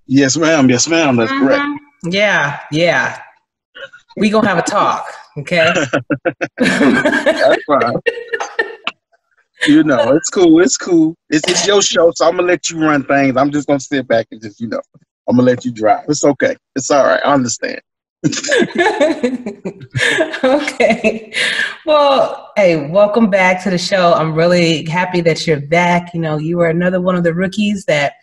[0.07, 0.69] Yes, ma'am.
[0.69, 1.15] Yes, ma'am.
[1.15, 1.47] That's mm-hmm.
[1.47, 1.80] correct.
[2.05, 3.21] Yeah, yeah.
[4.17, 5.05] We gonna have a talk,
[5.39, 5.73] okay?
[6.59, 7.95] That's fine.
[9.67, 10.61] you know, it's cool.
[10.61, 11.15] It's cool.
[11.29, 13.37] It's, it's your show, so I'm gonna let you run things.
[13.37, 14.81] I'm just gonna sit back and just, you know,
[15.29, 16.05] I'm gonna let you drive.
[16.09, 16.57] It's okay.
[16.75, 17.21] It's all right.
[17.25, 17.81] I understand.
[20.45, 21.33] okay.
[21.87, 24.13] Well, hey, welcome back to the show.
[24.13, 26.13] I'm really happy that you're back.
[26.13, 28.15] You know, you were another one of the rookies that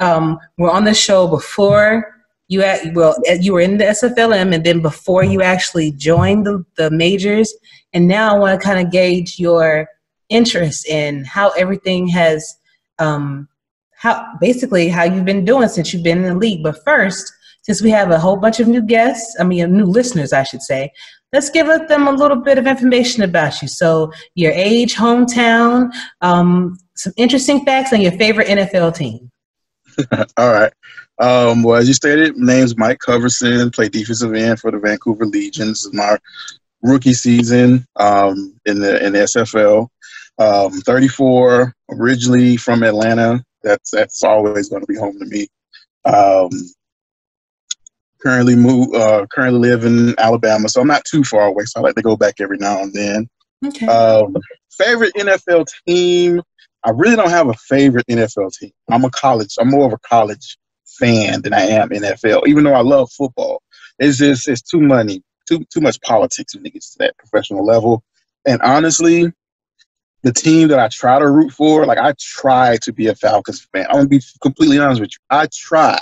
[0.00, 2.13] um, were on the show before
[2.48, 6.64] you at, well, you were in the SFLM and then before you actually joined the,
[6.76, 7.52] the majors.
[7.92, 9.88] And now I want to kind of gauge your
[10.28, 12.56] interest in how everything has,
[12.98, 13.48] um,
[13.96, 16.62] how basically how you've been doing since you've been in the league.
[16.62, 20.34] But first, since we have a whole bunch of new guests, I mean, new listeners,
[20.34, 20.92] I should say,
[21.32, 23.68] let's give them a little bit of information about you.
[23.68, 29.30] So, your age, hometown, um, some interesting facts, and your favorite NFL team.
[30.36, 30.72] All right.
[31.18, 33.72] Um, well, as you stated, my name's Mike Coverson.
[33.72, 35.82] Play defensive end for the Vancouver Legions.
[35.82, 36.18] This is my
[36.82, 39.88] rookie season um, in the in the SFL.
[40.38, 43.44] Um, 34, originally from Atlanta.
[43.62, 45.48] That's that's always going to be home to me.
[46.04, 46.50] Um,
[48.20, 51.64] currently move uh, currently live in Alabama, so I'm not too far away.
[51.64, 53.28] So I like to go back every now and then.
[53.64, 53.86] Okay.
[53.86, 54.36] Um,
[54.70, 56.42] favorite NFL team?
[56.82, 58.72] I really don't have a favorite NFL team.
[58.90, 59.54] I'm a college.
[59.58, 60.58] I'm more of a college
[60.98, 62.46] fan than I am NFL.
[62.46, 63.62] Even though I love football,
[63.98, 67.64] it's just it's too money, too too much politics when it gets to that professional
[67.64, 68.02] level.
[68.46, 69.32] And honestly,
[70.22, 73.66] the team that I try to root for, like I try to be a Falcons
[73.72, 73.86] fan.
[73.88, 75.24] I'm gonna be completely honest with you.
[75.30, 75.98] I try,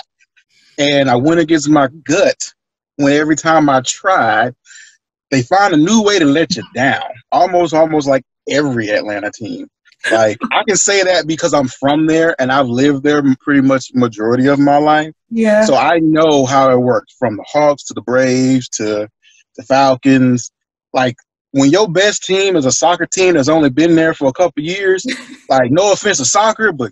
[0.79, 2.53] and I went against my gut
[2.97, 4.55] when every time I tried,
[5.31, 7.03] they find a new way to let you down.
[7.33, 9.69] Almost, almost like every Atlanta team.
[10.11, 13.91] Like I can say that because I'm from there and I've lived there pretty much
[13.95, 15.13] majority of my life.
[15.31, 15.65] Yeah.
[15.65, 19.09] So I know how it works from the Hawks to the Braves to
[19.57, 20.51] the Falcons.
[20.93, 21.17] Like
[21.53, 24.63] when your best team is a soccer team that's only been there for a couple
[24.63, 25.07] years,
[25.49, 26.91] like no offense to soccer, but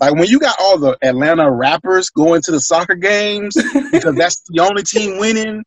[0.00, 3.56] like when you got all the Atlanta rappers going to the soccer games
[3.90, 5.64] because that's the only team winning,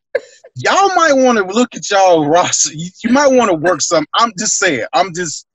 [0.54, 2.72] y'all might want to look at y'all roster.
[2.74, 4.06] You, you might want to work some.
[4.14, 4.86] I'm just saying.
[4.92, 5.46] I'm just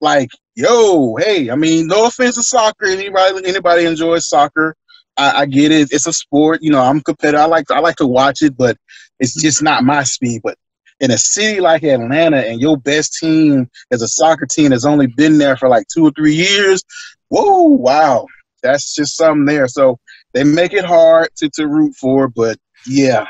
[0.00, 1.50] like, yo, hey.
[1.50, 2.86] I mean, no offense to soccer.
[2.86, 4.74] Anybody, anybody enjoys soccer.
[5.16, 5.88] I, I get it.
[5.90, 6.60] It's a sport.
[6.62, 7.40] You know, I'm competitive.
[7.40, 8.76] I like to, I like to watch it, but
[9.18, 10.40] it's just not my speed.
[10.42, 10.56] But
[11.00, 15.06] in a city like Atlanta, and your best team is a soccer team that's only
[15.06, 16.82] been there for like two or three years,
[17.28, 18.26] whoa, wow,
[18.62, 19.68] that's just something there.
[19.68, 19.98] So
[20.32, 23.26] they make it hard to, to root for, but yeah.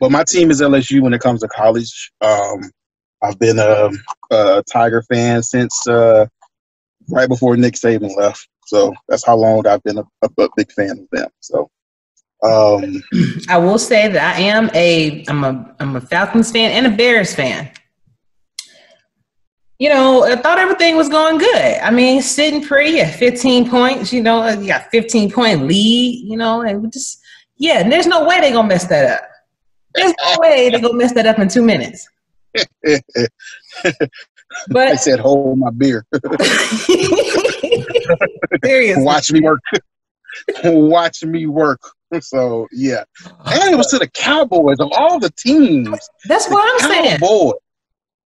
[0.00, 2.12] But my team is LSU when it comes to college.
[2.20, 2.70] Um,
[3.22, 3.90] I've been a,
[4.30, 6.26] a Tiger fan since uh,
[7.08, 8.48] right before Nick Saban left.
[8.66, 11.30] So that's how long I've been a, a, big fan of them.
[11.40, 11.70] So
[12.42, 13.02] um,
[13.48, 16.96] I will say that I am a I'm a I'm a Falcons fan and a
[16.96, 17.70] Bears fan.
[19.78, 21.78] You know, I thought everything was going good.
[21.80, 24.12] I mean, sitting pretty at 15 points.
[24.12, 26.28] You know, you got 15 point lead.
[26.28, 27.20] You know, and we just
[27.56, 27.88] yeah.
[27.88, 29.28] There's no way they're gonna mess that up.
[29.94, 32.08] There's no way they're gonna mess that up in two minutes.
[34.74, 36.04] I said, hold my beer.
[38.64, 39.60] seriously, Watch me work.
[40.64, 41.80] Watch me work.
[42.20, 43.04] So yeah,
[43.44, 46.08] and it was to the Cowboys of all the teams.
[46.24, 47.18] that's what I'm saying.
[47.18, 47.54] Cowboys.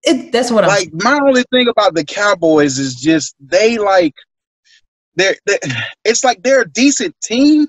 [0.03, 0.69] It, that's what I'm.
[0.69, 4.13] Like my only thing about the Cowboys is just they like
[5.15, 5.59] they're, they
[6.05, 7.67] it's like they're a decent team,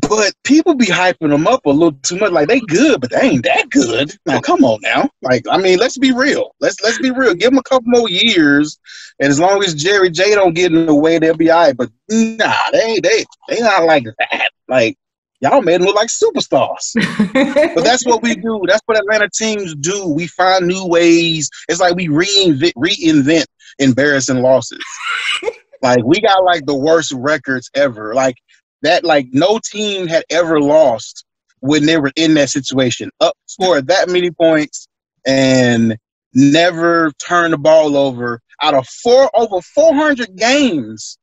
[0.00, 2.32] but people be hyping them up a little too much.
[2.32, 4.12] Like they good, but they ain't that good.
[4.26, 5.08] Now come on now.
[5.22, 6.54] Like I mean, let's be real.
[6.60, 7.34] Let's let's be real.
[7.34, 8.78] Give them a couple more years,
[9.20, 11.76] and as long as Jerry J don't get in the way, they'll be all right.
[11.76, 14.50] But nah, they they they not like that.
[14.68, 14.96] Like
[15.40, 16.94] y'all made them look like superstars.
[17.74, 18.60] But that's what we do.
[18.66, 20.08] That's what Atlanta teams do.
[20.08, 21.48] We find new ways.
[21.68, 23.44] It's like we reinvent, reinvent
[23.78, 24.84] embarrassing losses.
[25.82, 28.14] like we got like the worst records ever.
[28.14, 28.36] Like
[28.82, 29.04] that.
[29.04, 31.24] Like no team had ever lost
[31.60, 33.10] when they were in that situation.
[33.20, 34.88] Up scored that many points
[35.26, 35.96] and
[36.34, 41.18] never turned the ball over out of four over 400 games.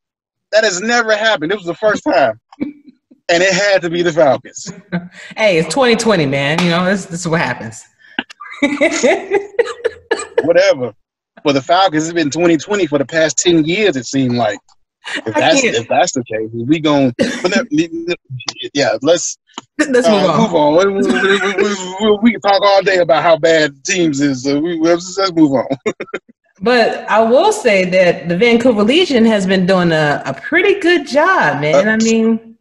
[0.52, 1.52] That has never happened.
[1.52, 2.40] It was the first time.
[3.28, 4.72] And it had to be the Falcons.
[5.36, 6.62] hey, it's 2020, man.
[6.62, 7.84] You know, this, this is what happens.
[10.44, 10.94] whatever.
[11.42, 14.60] For the Falcons, it's been 2020 for the past 10 years, it seemed like.
[15.26, 17.14] If that's, if that's the case, we going
[18.74, 19.38] yeah, let's
[19.78, 20.42] Let's uh, move on.
[20.42, 20.74] move on.
[20.78, 24.44] We, we- we- we- can talk all day about how bad teams is.
[24.44, 25.68] So we, let's, let's move on.
[26.62, 31.06] But I will say that the Vancouver Legion has been doing a, a pretty good
[31.06, 31.88] job, man.
[31.90, 32.58] I mean,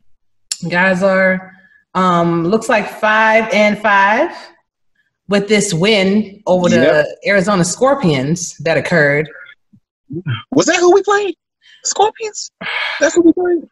[0.68, 1.52] guys are
[1.94, 4.30] um looks like five and five
[5.28, 7.06] with this win over the Yep.
[7.24, 9.28] Arizona Scorpions that occurred.
[10.50, 11.36] Was that who we played?
[11.84, 12.50] Scorpions?
[13.00, 13.68] That's what we played?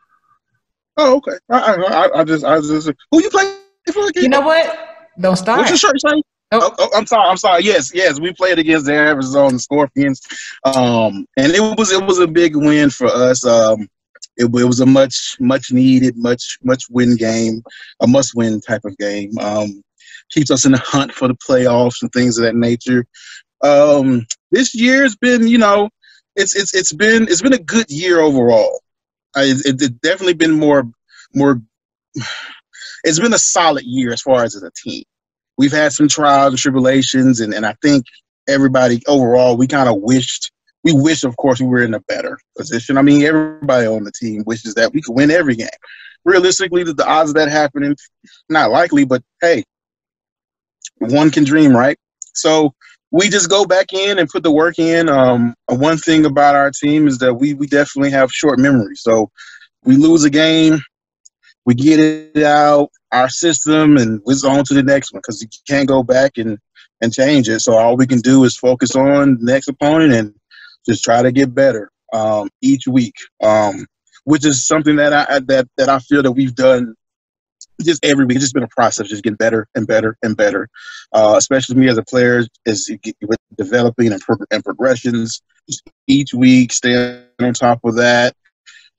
[0.96, 1.38] Oh, okay.
[1.50, 1.74] I, I,
[2.06, 3.48] I- I just, I just, who you played
[3.92, 4.22] for again?
[4.24, 4.78] You know what?
[5.20, 5.58] Don't start.
[5.58, 6.22] What's your shirt say?
[6.54, 6.60] Oh.
[6.60, 7.28] Oh, oh, I'm sorry.
[7.30, 7.62] I'm sorry.
[7.64, 10.20] Yes, yes, we played against the Arizona Scorpions,
[10.64, 13.46] um, and it was it was a big win for us.
[13.46, 13.88] Um,
[14.36, 17.62] it, it was a much much needed, much much win game,
[18.00, 19.30] a must win type of game.
[19.38, 19.82] Um,
[20.30, 23.06] keeps us in the hunt for the playoffs and things of that nature.
[23.62, 25.88] Um, this year's been, you know,
[26.36, 28.80] it's it's it's been it's been a good year overall.
[29.34, 30.90] I, it, it's definitely been more
[31.34, 31.60] more.
[33.04, 35.02] It's been a solid year as far as as a team
[35.58, 38.04] we've had some trials and tribulations, and, and I think
[38.48, 40.50] everybody overall, we kind of wished,
[40.84, 42.98] we wish, of course, we were in a better position.
[42.98, 45.68] I mean, everybody on the team wishes that we could win every game.
[46.24, 47.96] Realistically, the, the odds of that happening,
[48.48, 49.64] not likely, but hey,
[50.98, 51.98] one can dream, right?
[52.34, 52.74] So
[53.12, 55.08] we just go back in and put the work in.
[55.08, 58.96] Um, one thing about our team is that we, we definitely have short memory.
[58.96, 59.30] So
[59.84, 60.80] we lose a game,
[61.64, 65.48] we get it out our system and we're on to the next one because you
[65.68, 66.58] can't go back and
[67.02, 70.34] and change it so all we can do is focus on the next opponent and
[70.88, 73.86] just try to get better um, each week, um,
[74.24, 76.94] which is something that I that that I feel that we've done
[77.82, 78.36] just every week.
[78.36, 80.68] It's just been a process, just getting better and better and better.
[81.12, 82.90] Uh, especially me as a player, is
[83.22, 85.42] with developing and, pro- and progressions
[86.06, 88.34] each week, staying on top of that,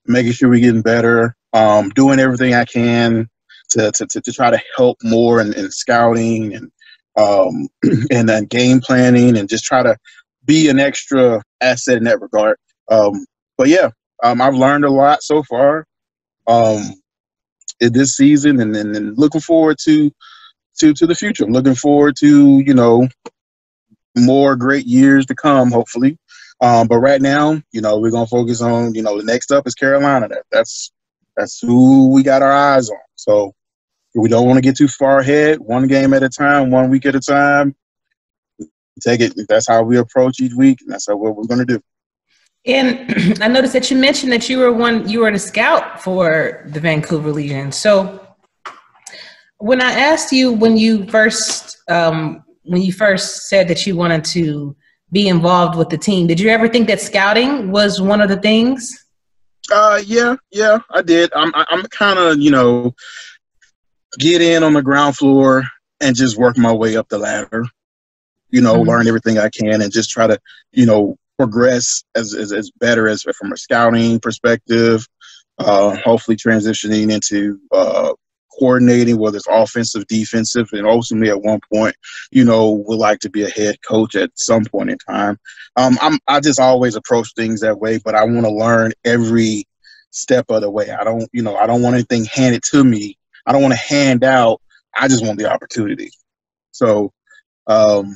[0.06, 3.30] making sure we're getting better, um, doing everything I can
[3.72, 6.72] to, to, to, to try to help more in, in scouting and
[7.16, 7.68] um,
[8.12, 9.96] and then game planning and just try to
[10.46, 12.58] be an extra asset in that regard.
[12.90, 13.26] Um,
[13.58, 13.90] but yeah,
[14.24, 15.86] um, I've learned a lot so far
[16.48, 16.94] um,
[17.90, 20.12] this season, and, and looking forward to
[20.80, 21.44] to to the future.
[21.44, 23.08] I'm looking forward to you know
[24.18, 26.18] more great years to come, hopefully.
[26.62, 29.68] Um, but right now, you know, we're gonna focus on you know the next up
[29.68, 30.28] is Carolina.
[30.28, 30.92] That, that's
[31.36, 32.98] that's who we got our eyes on.
[33.16, 33.54] So
[34.16, 35.60] we don't want to get too far ahead.
[35.60, 37.76] One game at a time, one week at a time.
[39.02, 39.34] Take it.
[39.50, 41.82] That's how we approach each week, and that's how what we're to do.
[42.66, 45.08] And I noticed that you mentioned that you were one.
[45.08, 47.72] You were the scout for the Vancouver Legion.
[47.72, 48.20] So
[49.58, 54.24] when I asked you when you first um, when you first said that you wanted
[54.26, 54.76] to
[55.12, 58.38] be involved with the team, did you ever think that scouting was one of the
[58.38, 58.92] things?
[59.72, 61.32] Uh, yeah, yeah, I did.
[61.36, 62.94] I'm I'm kind of you know
[64.20, 65.64] get in on the ground floor
[66.02, 67.66] and just work my way up the ladder.
[68.50, 68.90] You know, mm-hmm.
[68.90, 70.40] learn everything I can and just try to,
[70.72, 75.08] you know, progress as as, as better as from a scouting perspective.
[75.60, 78.12] Uh, hopefully, transitioning into uh,
[78.60, 81.96] coordinating, whether it's offensive, defensive, and ultimately at one point,
[82.32, 85.38] you know, would like to be a head coach at some point in time.
[85.76, 89.66] Um, I'm I just always approach things that way, but I want to learn every
[90.12, 90.90] step of the way.
[90.90, 93.80] I don't, you know, I don't want anything handed to me I don't want to
[93.80, 94.62] hand out.
[94.96, 96.12] I just want the opportunity.
[96.72, 97.12] So,
[97.68, 98.16] um,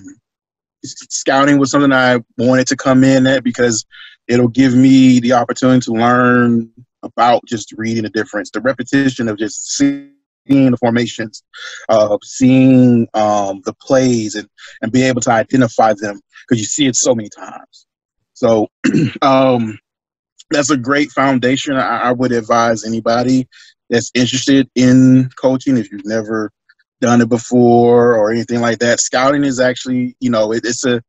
[0.83, 3.85] scouting was something I wanted to come in at because
[4.27, 6.71] it'll give me the opportunity to learn
[7.03, 10.11] about just reading the difference, the repetition of just seeing
[10.47, 11.43] the formations,
[11.89, 14.47] uh, seeing um, the plays, and
[14.81, 17.85] and be able to identify them because you see it so many times.
[18.33, 18.67] So,
[19.21, 19.79] um,
[20.49, 21.75] that's a great foundation.
[21.75, 23.47] I, I would advise anybody
[23.89, 26.51] that's interested in coaching, if you've never
[26.99, 31.01] done it before or anything like that, scouting is actually, you know, it, it's a,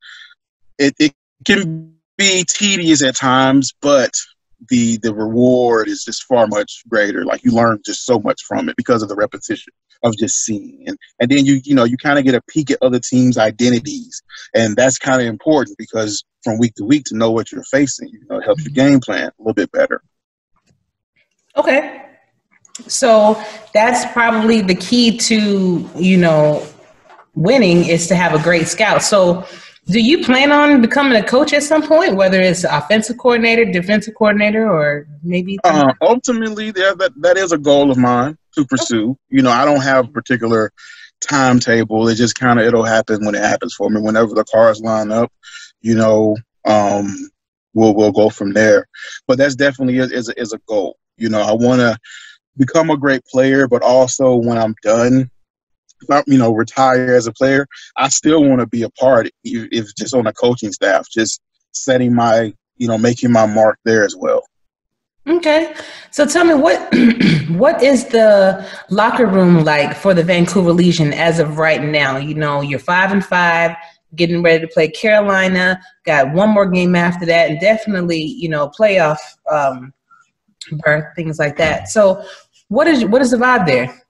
[0.78, 1.14] it, it
[1.44, 4.12] can be tedious at times, but
[4.68, 7.24] the the reward is just far much greater.
[7.24, 9.72] Like you learn just so much from it because of the repetition
[10.02, 12.70] of just seeing, and and then you you know you kind of get a peek
[12.70, 14.22] at other teams' identities,
[14.54, 18.08] and that's kind of important because from week to week to know what you're facing,
[18.08, 18.90] you know, it helps your mm-hmm.
[18.92, 20.02] game plan a little bit better.
[21.56, 22.04] Okay,
[22.86, 23.42] so
[23.74, 26.66] that's probably the key to, you know,
[27.34, 29.02] winning is to have a great scout.
[29.02, 29.46] So
[29.86, 34.14] do you plan on becoming a coach at some point, whether it's offensive coordinator, defensive
[34.14, 35.58] coordinator, or maybe?
[35.64, 39.16] Uh, ultimately, that, that is a goal of mine to pursue.
[39.30, 40.72] You know, I don't have a particular
[41.20, 42.06] timetable.
[42.08, 44.00] It just kind of, it'll happen when it happens for me.
[44.00, 45.32] Whenever the cars line up,
[45.80, 47.30] you know, um,
[47.72, 48.86] we'll, we'll go from there.
[49.26, 50.98] But that's definitely is, is, is a goal.
[51.16, 51.96] You know, I want to
[52.58, 55.30] become a great player, but also when I'm done,
[56.26, 60.14] you know, retire as a player, I still want to be a part, if just
[60.14, 61.40] on the coaching staff, just
[61.72, 64.42] setting my, you know, making my mark there as well.
[65.28, 65.74] Okay,
[66.10, 66.80] so tell me what
[67.50, 72.16] what is the locker room like for the Vancouver Legion as of right now?
[72.16, 73.76] You know, you're five and five,
[74.14, 75.80] getting ready to play Carolina.
[76.06, 79.18] Got one more game after that, and definitely, you know, playoff
[79.52, 79.92] um,
[80.82, 81.88] berth, things like that.
[81.88, 82.24] So,
[82.68, 84.02] what is what is the vibe there?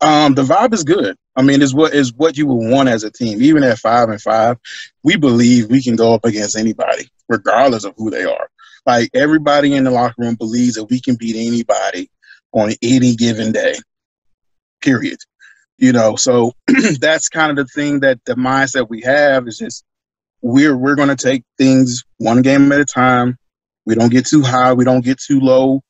[0.00, 1.16] Um, the vibe is good.
[1.36, 3.42] I mean, is what is what you would want as a team.
[3.42, 4.58] Even at five and five,
[5.02, 8.48] we believe we can go up against anybody, regardless of who they are.
[8.86, 12.10] Like everybody in the locker room believes that we can beat anybody
[12.52, 13.74] on any given day.
[14.80, 15.18] Period.
[15.76, 16.52] You know, so
[17.00, 19.84] that's kind of the thing that the mindset we have is just
[20.42, 23.36] we're we're going to take things one game at a time.
[23.84, 24.72] We don't get too high.
[24.74, 25.82] We don't get too low.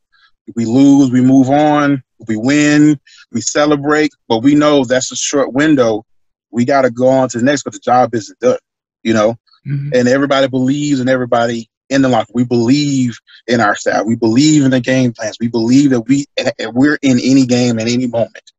[0.48, 2.02] If we lose, we move on.
[2.20, 2.98] If we win,
[3.32, 4.10] we celebrate.
[4.28, 6.04] But we know that's a short window.
[6.50, 8.58] We got to go on to the next, but the job isn't done,
[9.02, 9.36] you know?
[9.66, 9.90] Mm-hmm.
[9.94, 12.32] And everybody believes in everybody in the locker.
[12.34, 14.06] We believe in our staff.
[14.06, 15.36] We believe in the game plans.
[15.40, 16.26] We believe that we
[16.72, 18.52] we're in any game at any moment.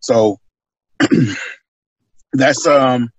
[0.00, 0.38] So
[2.32, 3.10] that's um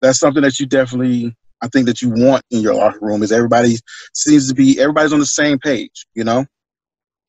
[0.00, 3.32] that's something that you definitely I think that you want in your locker room is
[3.32, 3.76] everybody
[4.14, 6.46] seems to be everybody's on the same page, you know?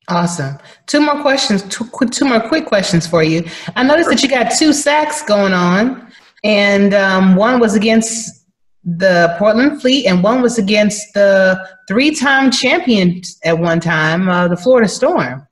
[0.08, 0.58] Awesome.
[0.86, 3.44] Two more questions, two, two more quick questions for you.
[3.76, 6.10] I noticed that you got two sacks going on,
[6.44, 8.46] and um, one was against
[8.84, 14.56] the Portland Fleet, and one was against the three-time champion at one time, uh, the
[14.56, 15.46] Florida Storm.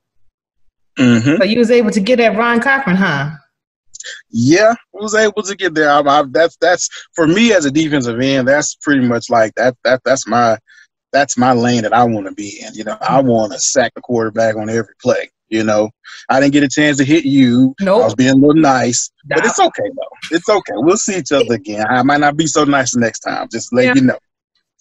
[0.97, 1.37] Mm-hmm.
[1.37, 3.29] So you was able to get at Ron Cochran, huh?
[4.31, 5.91] Yeah, I was able to get there.
[5.91, 8.47] I, I, that's that's for me as a defensive end.
[8.47, 9.75] That's pretty much like that.
[9.83, 10.57] That that's my
[11.11, 12.73] that's my lane that I want to be in.
[12.73, 13.27] You know, I mm-hmm.
[13.27, 15.29] want to sack the quarterback on every play.
[15.49, 15.89] You know,
[16.29, 17.73] I didn't get a chance to hit you.
[17.79, 18.01] Nope.
[18.01, 20.35] I was being a little nice, but it's okay though.
[20.35, 20.73] It's okay.
[20.75, 21.85] We'll see each other again.
[21.89, 23.47] I might not be so nice next time.
[23.49, 23.93] Just let Yeah.
[23.95, 24.17] you know.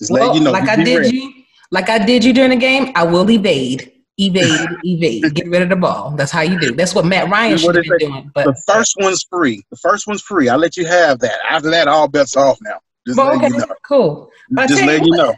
[0.01, 0.51] Just Well, let you know.
[0.51, 1.17] like Be I did ready.
[1.17, 1.33] you,
[1.71, 5.35] like I did you during the game, I will evade, evade, evade.
[5.35, 6.11] Get rid of the ball.
[6.17, 6.73] That's how you do.
[6.75, 8.11] That's what Matt Ryan should have is been it?
[8.11, 8.31] doing.
[8.35, 9.63] But The first one's free.
[9.71, 10.49] The first one's free.
[10.49, 11.39] I let you have that.
[11.49, 12.81] After that, all bets off now.
[13.07, 13.67] Just well, let okay, you know.
[13.87, 14.31] cool.
[14.51, 15.33] But Just let you know.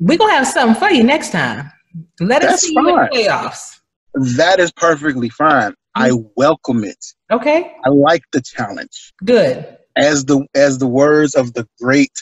[0.00, 1.70] We're gonna have something for you next time.
[2.20, 3.80] Let us That's see you in the playoffs.
[4.36, 5.74] That is perfectly fine.
[5.94, 6.30] I mm.
[6.36, 7.04] welcome it.
[7.30, 9.12] Okay, I like the challenge.
[9.24, 9.76] good.
[9.96, 12.12] As the as the words of the great,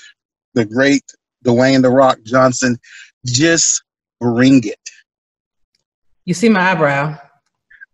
[0.54, 1.04] the great
[1.44, 2.78] Dwayne the Rock Johnson,
[3.24, 3.82] just
[4.20, 4.80] bring it.
[6.24, 7.16] You see my eyebrow.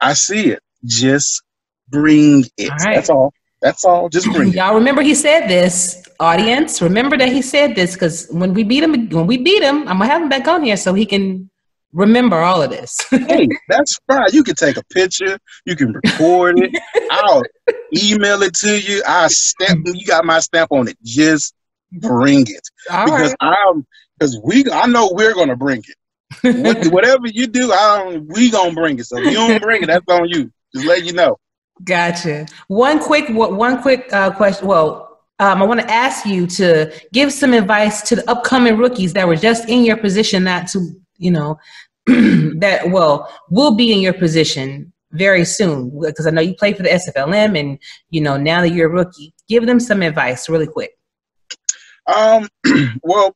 [0.01, 0.63] I see it.
[0.85, 1.43] Just
[1.89, 2.71] bring it.
[2.71, 2.95] All right.
[2.97, 3.33] That's all.
[3.65, 4.11] That's all.
[4.11, 4.57] Just bring it.
[4.57, 6.83] Y'all remember he said this, audience.
[6.83, 9.99] Remember that he said this because when we beat him, when we beat him, I'm
[9.99, 11.51] gonna have him back on here so he can
[11.95, 13.01] remember all of this.
[13.11, 14.29] hey, that's fine.
[14.35, 15.39] You can take a picture.
[15.65, 16.79] You can record it.
[17.11, 17.43] I'll
[17.97, 19.03] email it to you.
[19.09, 19.87] I stamp.
[19.87, 20.99] You got my stamp on it.
[21.03, 21.55] Just
[21.91, 22.69] bring it.
[22.91, 23.57] all because right.
[23.65, 23.87] I'm
[24.19, 26.93] because we I know we're gonna bring it.
[26.93, 29.07] Whatever you do, I we gonna bring it.
[29.07, 30.53] So if you don't bring it, that's on you.
[30.75, 31.39] Just let you know.
[31.83, 32.47] Gotcha.
[32.69, 34.69] One quick, one quick uh, question.
[34.69, 39.13] Well, um, I want to ask you to give some advice to the upcoming rookies
[39.15, 41.59] that were just in your position, not to, you know,
[42.07, 46.83] that well will be in your position very soon because I know you played for
[46.83, 47.79] the SFLM and
[48.11, 50.93] you know now that you're a rookie, give them some advice really quick.
[52.15, 52.49] Um,
[53.03, 53.35] well,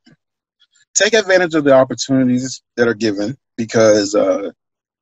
[0.94, 4.50] take advantage of the opportunities that are given because uh,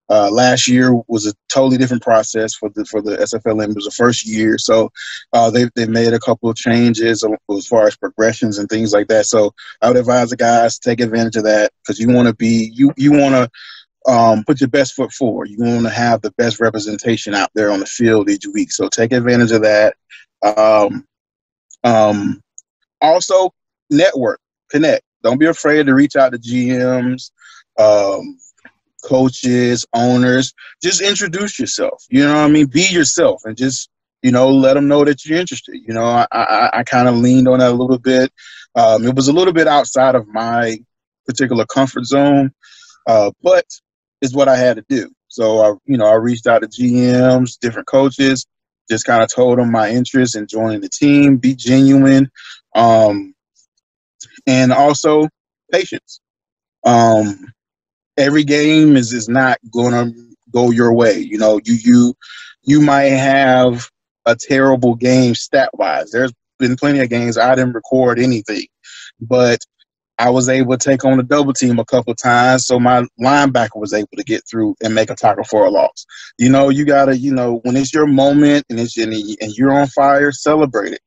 [0.08, 3.70] uh, last year was a totally different process for the for the SFLM.
[3.70, 4.90] It was the first year, so
[5.32, 9.08] uh, they they made a couple of changes as far as progressions and things like
[9.08, 9.26] that.
[9.26, 9.52] So
[9.82, 12.70] I would advise the guys to take advantage of that because you want to be
[12.74, 13.50] you you want to.
[14.08, 15.50] Um, put your best foot forward.
[15.50, 18.70] You want to have the best representation out there on the field each week.
[18.70, 19.96] So take advantage of that.
[20.44, 21.04] Um,
[21.82, 22.40] um,
[23.00, 23.52] also,
[23.90, 24.40] network,
[24.70, 25.02] connect.
[25.22, 27.30] Don't be afraid to reach out to GMs,
[27.78, 28.38] um,
[29.06, 30.52] coaches, owners.
[30.82, 32.04] Just introduce yourself.
[32.10, 32.66] You know what I mean?
[32.66, 33.88] Be yourself and just
[34.22, 35.76] you know let them know that you're interested.
[35.86, 38.32] You know, I I, I kind of leaned on that a little bit.
[38.74, 40.78] Um, it was a little bit outside of my
[41.26, 42.52] particular comfort zone,
[43.06, 43.64] uh, but
[44.20, 45.10] it's what I had to do.
[45.28, 48.46] So I you know I reached out to GMs, different coaches.
[48.88, 51.38] Just kind of told them my interest in joining the team.
[51.38, 52.30] Be genuine.
[52.74, 53.34] Um,
[54.46, 55.28] and also
[55.72, 56.20] patience.
[56.84, 57.52] Um,
[58.16, 60.12] every game is is not gonna
[60.50, 61.18] go your way.
[61.18, 62.14] You know, you you
[62.62, 63.90] you might have
[64.24, 66.10] a terrible game stat wise.
[66.10, 68.66] There's been plenty of games I didn't record anything,
[69.20, 69.60] but
[70.18, 73.76] I was able to take on a double team a couple times, so my linebacker
[73.76, 76.06] was able to get through and make a tackle for a loss.
[76.38, 79.12] You know, you gotta, you know, when it's your moment and it's and
[79.56, 81.00] you're on fire, celebrate it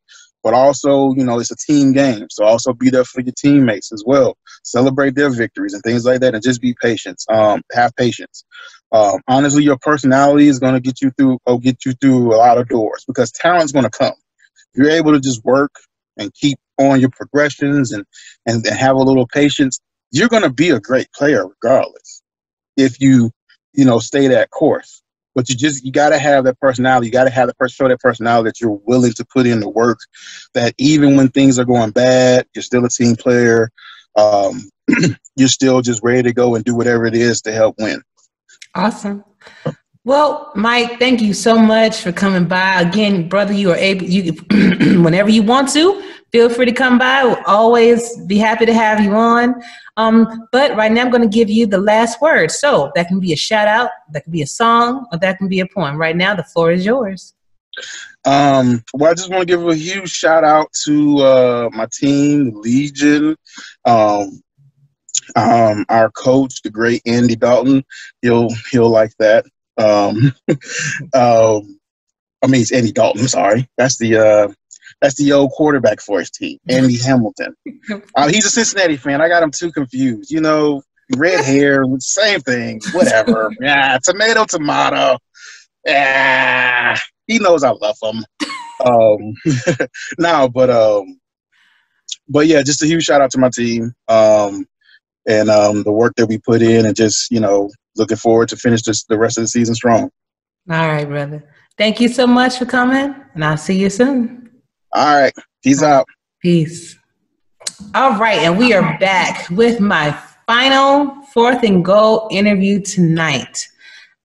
[0.44, 2.28] but also you know it's a team game.
[2.30, 4.38] So also be there for your teammates as well.
[4.64, 8.44] Celebrate their victories and things like that and just be patient um, have patience.
[8.92, 12.38] Um, honestly your personality is going to get you through or get you through a
[12.38, 14.14] lot of doors because talent's going to come.
[14.74, 15.72] If you're able to just work
[16.18, 18.06] and keep on your progressions and,
[18.46, 19.80] and, and have a little patience
[20.12, 22.22] you're going to be a great player regardless
[22.78, 23.32] if you
[23.74, 25.02] you know stay that course
[25.40, 27.08] but you just you got to have that personality.
[27.08, 29.70] You got to have person show that personality that you're willing to put in the
[29.70, 30.00] work.
[30.54, 33.72] That even when things are going bad, you're still a team player.
[34.18, 34.70] Um,
[35.38, 38.02] you're still just ready to go and do whatever it is to help win.
[38.76, 39.24] Awesome.
[40.04, 42.82] Well, Mike, thank you so much for coming by.
[42.82, 44.34] Again, brother, you are able you
[45.02, 47.24] whenever you want to, feel free to come by.
[47.24, 49.56] We'll always be happy to have you on.
[50.00, 52.52] Um, but right now I'm gonna give you the last word.
[52.52, 55.50] So that can be a shout out, that can be a song, or that can
[55.50, 55.98] be a poem.
[55.98, 57.34] Right now the floor is yours.
[58.26, 62.54] Um, well, I just want to give a huge shout out to uh, my team,
[62.62, 63.36] Legion,
[63.84, 64.42] um,
[65.36, 67.84] um, our coach, the great Andy Dalton.
[68.22, 69.46] He'll he'll like that.
[69.78, 70.34] Um,
[71.14, 71.80] um,
[72.42, 73.28] I mean, it's Andy Dalton.
[73.28, 73.68] Sorry.
[73.78, 74.54] That's the uh,
[75.02, 77.56] that's the old quarterback for his team, Andy Hamilton.
[78.16, 79.22] Uh, he's a Cincinnati fan.
[79.22, 80.32] I got him too confused.
[80.32, 80.82] You know,
[81.16, 82.82] red hair, same thing.
[82.94, 83.52] Whatever.
[83.62, 85.18] yeah, tomato, tomato.
[85.86, 86.98] Yeah,
[87.28, 88.26] he knows I love him.
[88.86, 89.34] Um,
[90.20, 91.20] now, but um,
[92.28, 94.66] but yeah, just a huge shout out to my team um,
[95.28, 98.58] and um, the work that we put in, and just you know looking forward to
[98.58, 100.10] finish this, the rest of the season strong.
[100.70, 101.44] All right, brother.
[101.78, 104.49] Thank you so much for coming, and I'll see you soon.
[104.94, 105.34] All right,
[105.64, 106.08] peace out.
[106.42, 106.98] Peace.
[107.94, 110.12] All right, and we are back with my
[110.48, 113.68] final fourth and goal interview tonight.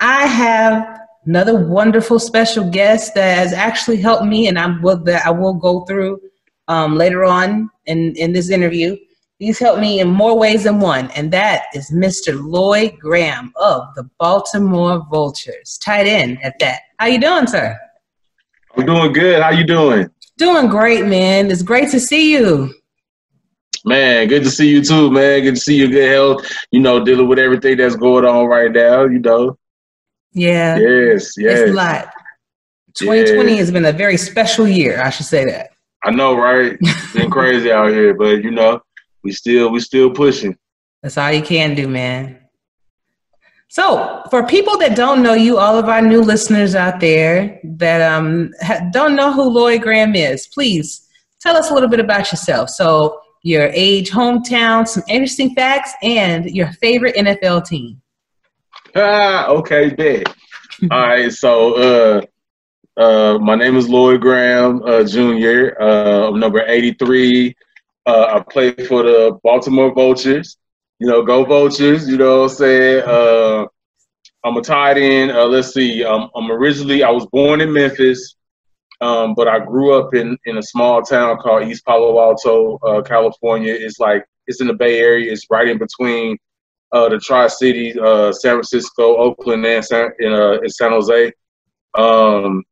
[0.00, 5.26] I have another wonderful special guest that has actually helped me, and I will that
[5.26, 6.18] I will go through
[6.68, 8.96] um, later on in in this interview.
[9.38, 12.40] He's helped me in more ways than one, and that is Mr.
[12.42, 16.80] Lloyd Graham of the Baltimore Vultures, tight end at that.
[16.98, 17.78] How you doing, sir?
[18.76, 19.42] I'm doing good.
[19.42, 20.08] How you doing?
[20.36, 21.50] Doing great, man.
[21.50, 22.74] It's great to see you.
[23.84, 25.42] Man, good to see you too, man.
[25.42, 26.50] Good to see you good health.
[26.70, 29.58] You know, dealing with everything that's going on right now, you know.
[30.32, 30.76] Yeah.
[30.76, 31.60] Yes, yes.
[31.60, 32.10] It's a lot.
[32.94, 35.70] 2020 has been a very special year, I should say that.
[36.04, 36.76] I know, right?
[36.80, 38.80] It's been crazy out here, but you know,
[39.22, 40.56] we still we still pushing.
[41.02, 42.43] That's all you can do, man.
[43.74, 48.00] So, for people that don't know you, all of our new listeners out there that
[48.02, 48.52] um,
[48.92, 51.08] don't know who Lloyd Graham is, please
[51.40, 52.70] tell us a little bit about yourself.
[52.70, 58.00] So, your age, hometown, some interesting facts, and your favorite NFL team.
[58.94, 60.28] Ah, okay, bet.
[60.92, 62.20] All right, so uh
[62.96, 65.74] uh my name is Lloyd Graham uh Jr.
[65.80, 67.56] Uh I'm number 83.
[68.06, 70.58] Uh I play for the Baltimore Vultures.
[71.04, 73.02] You know, go Vultures, you know what I'm saying?
[73.06, 73.66] Uh
[74.42, 75.32] I'm a tight end.
[75.32, 76.02] Uh let's see.
[76.02, 78.36] Um, I'm originally I was born in Memphis.
[79.02, 83.02] Um, but I grew up in, in a small town called East Palo Alto, uh,
[83.02, 83.74] California.
[83.74, 85.30] It's like it's in the Bay Area.
[85.30, 86.38] It's right in between
[86.92, 91.32] uh, the Tri Cities, uh, San Francisco, Oakland, and San, in, uh, in San Jose.
[91.98, 92.62] Um,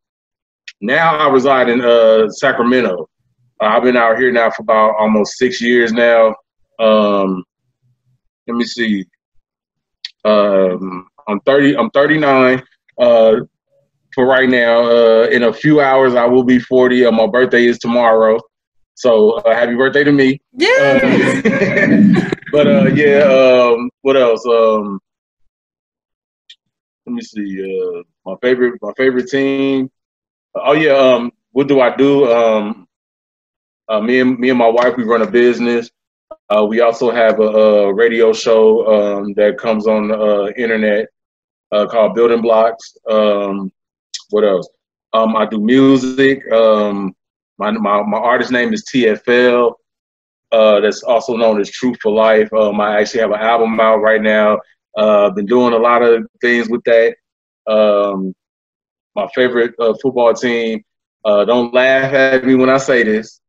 [0.80, 3.11] now I reside in uh, Sacramento.
[3.61, 6.35] I've been out here now for about almost six years now.
[6.78, 7.45] Um,
[8.47, 9.05] let me see.
[10.24, 11.76] Um, I'm 30.
[11.76, 12.62] I'm 39
[12.99, 13.36] uh,
[14.14, 14.82] for right now.
[14.82, 17.07] Uh, in a few hours, I will be 40.
[17.07, 18.38] Uh, my birthday is tomorrow.
[18.95, 20.40] So uh, happy birthday to me.
[20.53, 22.28] Yeah.
[22.53, 24.45] But uh, yeah, um, what else?
[24.45, 25.01] Um,
[27.07, 27.62] let me see.
[27.62, 29.90] Uh, my favorite, my favorite team.
[30.55, 30.93] Oh yeah.
[30.93, 32.30] Um, what do I do?
[32.30, 32.86] Um,
[33.88, 35.90] uh, me and me and my wife, we run a business.
[36.53, 41.07] Uh, we also have a, a radio show um, that comes on the uh, internet
[41.70, 42.94] uh, called Building Blocks.
[43.09, 43.72] Um,
[44.30, 44.68] what else?
[45.14, 46.40] Um, I do music.
[46.53, 47.14] Um,
[47.59, 49.72] my, my my artist name is TFL.
[50.50, 52.53] Uh, that's also known as Truth for Life.
[52.53, 54.59] Um, I actually have an album out right now.
[54.94, 57.16] Uh, been doing a lot of things with that.
[57.66, 58.34] Um,
[59.14, 60.84] my favorite uh, football team.
[61.24, 63.40] Don't laugh at me when I say this,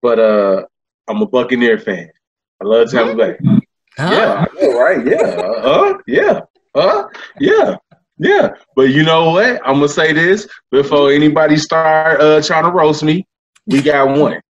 [0.00, 0.68] but
[1.08, 2.10] I'm a Buccaneer fan.
[2.60, 3.36] I love Tampa Bay.
[3.98, 5.06] Yeah, I know, right?
[5.06, 6.40] Yeah, uh, yeah,
[6.74, 7.04] uh,
[7.40, 7.76] yeah,
[8.18, 8.54] yeah.
[8.74, 9.60] But you know what?
[9.66, 13.26] I'm gonna say this before anybody start uh, trying to roast me.
[13.66, 14.40] We got one.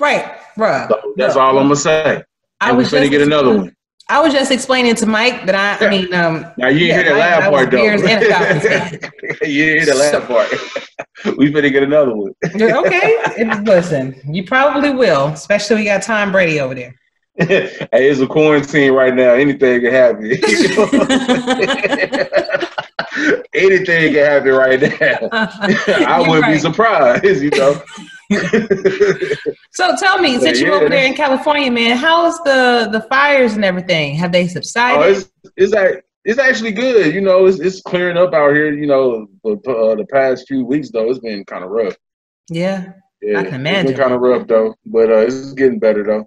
[0.00, 0.88] Right, bruh.
[0.88, 2.22] So that's all I'm gonna say.
[2.60, 3.76] I And we was finna just get another one.
[4.08, 7.12] I was just explaining to Mike that I, I mean, um, Now you Yeah, hear
[7.14, 7.78] the laugh part though.
[7.78, 8.62] Bears and a Falcons
[9.00, 9.10] fan.
[9.50, 11.36] you hear the laugh part.
[11.38, 12.32] we better get another one.
[12.54, 13.00] okay,
[13.38, 16.94] it- listen, you probably will, especially we got Tom Brady over there.
[17.38, 19.32] hey, it's a quarantine right now.
[19.32, 20.24] Anything can happen.
[23.54, 25.28] Anything can happen right now.
[25.32, 27.80] I You're wouldn't be surprised, you know.
[29.72, 33.64] So tell me, since you're over there in California, man, how's the the fires and
[33.64, 34.14] everything?
[34.16, 35.16] Have they Oh, subsided?
[35.16, 37.12] it's it's ac- it's actually good.
[37.14, 38.72] You know, it's it's clearing up out here.
[38.72, 41.96] You know, but uh, the past few weeks though, it's been kind of rough.
[42.48, 42.92] yeah.
[43.22, 43.90] Yeah, I can imagine.
[43.90, 46.24] It's been kind of rough though, but uh, it's getting better though.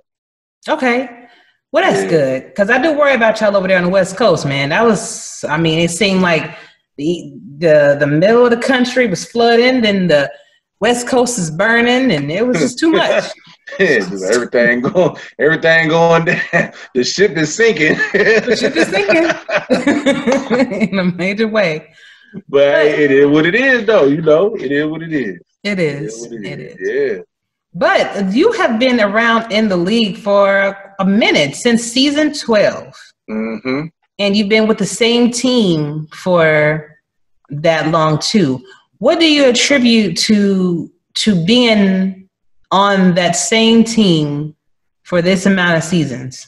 [0.67, 1.27] Okay.
[1.71, 2.09] Well, that's Yeah.
[2.09, 4.69] good because I do worry about y'all over there on the West Coast, man.
[4.69, 6.55] That was, I mean, it seemed like
[6.97, 10.31] the the the middle of the country was flooding, then the
[10.79, 13.25] West Coast is burning, and it was just too much.
[13.77, 16.39] Yeah, just everything going, everything going down.
[16.95, 17.95] The ship is sinking.
[18.13, 21.89] The ship is sinking in a major way.
[22.47, 24.05] But hey, it is what it is, though.
[24.05, 25.41] You know, it is what it is.
[25.63, 26.13] It It is.
[26.15, 26.77] is what It is.
[26.79, 27.23] Yeah.
[27.73, 32.93] But you have been around in the league for a minute since season 12,
[33.29, 33.81] Mm-hmm.
[34.19, 36.97] and you've been with the same team for
[37.49, 38.63] that long too.
[38.99, 42.29] What do you attribute to to being
[42.71, 44.55] on that same team
[45.03, 46.47] for this amount of seasons?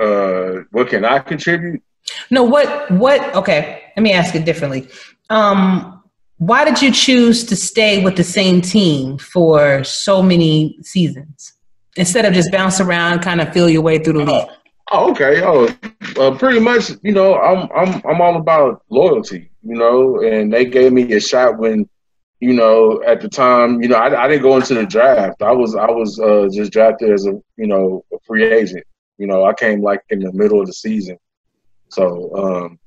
[0.00, 1.82] Uh, what can I contribute?
[2.30, 4.88] No, what what okay, let me ask it differently.
[5.30, 5.94] Um
[6.38, 11.54] why did you choose to stay with the same team for so many seasons
[11.96, 14.48] instead of just bounce around, kind of feel your way through the league?
[14.90, 15.42] Oh, okay.
[15.42, 16.90] Oh, pretty much.
[17.02, 19.50] You know, I'm I'm I'm all about loyalty.
[19.62, 21.88] You know, and they gave me a shot when,
[22.40, 25.42] you know, at the time, you know, I, I didn't go into the draft.
[25.42, 28.84] I was I was uh, just drafted as a you know a free agent.
[29.18, 31.18] You know, I came like in the middle of the season,
[31.88, 32.78] so um,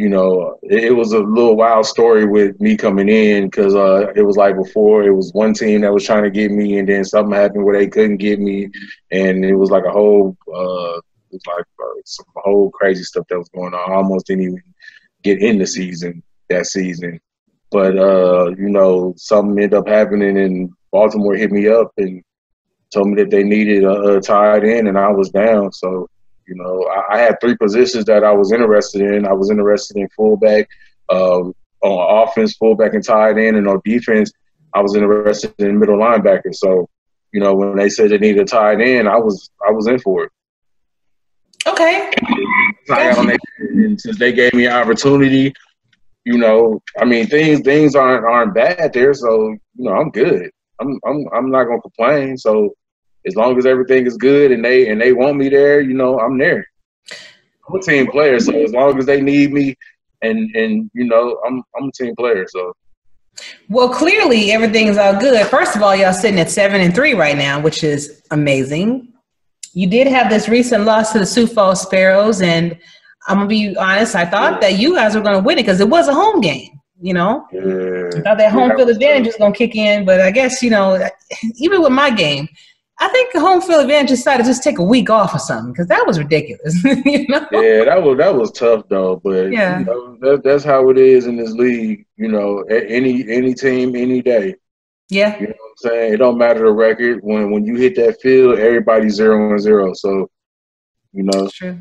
[0.00, 4.10] you know, it, it, was a little wild story with me coming in because uh,
[4.16, 6.88] it was like before it was one team that was trying to get me, and
[6.88, 8.70] then something happened where they couldn't get me,
[9.10, 11.00] and it was like a whole, uh,
[11.30, 13.90] was like uh, some whole crazy stuff that was going on.
[13.90, 14.62] I almost didn't even
[15.22, 17.20] get in the season that season,
[17.70, 22.22] but uh, you know, something ended up happening, and Baltimore hit me up and
[22.92, 26.08] told me that they needed a, a tight end, and I was down, so
[26.50, 29.24] you know, I, I, had three positions that I was interested in.
[29.24, 30.68] I was interested in fullback,
[31.08, 34.32] um, on offense, fullback, and tight end, and on defense,
[34.74, 36.52] I was interested in middle linebacker.
[36.52, 36.88] So,
[37.32, 40.00] you know, when they said they needed a tight end, I was I was in
[40.00, 40.32] for it.
[41.66, 42.10] Okay.
[42.88, 45.52] And since they gave me an opportunity,
[46.24, 50.50] you know, I mean, things things aren't aren't bad there, so you know, I'm good.
[50.80, 52.36] I'm I'm I'm not gonna complain.
[52.36, 52.74] So
[53.26, 56.18] as long as everything is good and they and they want me there, you know,
[56.18, 56.66] I'm there.
[57.68, 59.76] I'm a team player, so as long as they need me,
[60.22, 62.74] and and you know, I'm I'm a team player, so.
[63.70, 65.46] Well, clearly everything is all good.
[65.46, 69.10] First of all, y'all sitting at seven and three right now, which is amazing.
[69.72, 72.76] You did have this recent loss to the Sioux Falls Sparrows, and
[73.28, 74.14] I'm gonna be honest.
[74.14, 76.80] I thought that you guys were gonna win it because it was a home game.
[77.02, 78.10] You know, yeah.
[78.14, 81.08] I thought that home field advantage was gonna kick in, but I guess you know,
[81.56, 82.48] even with my game,
[82.98, 85.86] I think home field advantage decided to just take a week off or something because
[85.86, 86.84] that was ridiculous.
[86.84, 87.46] you know?
[87.52, 90.98] Yeah, that was that was tough though, but yeah, you know, that, that's how it
[90.98, 92.04] is in this league.
[92.16, 94.56] You know, any any team, any day.
[95.10, 96.14] Yeah, you know what I'm saying.
[96.14, 99.92] It don't matter the record when when you hit that field, everybody's zero and zero.
[99.94, 100.30] So,
[101.12, 101.78] you know, true.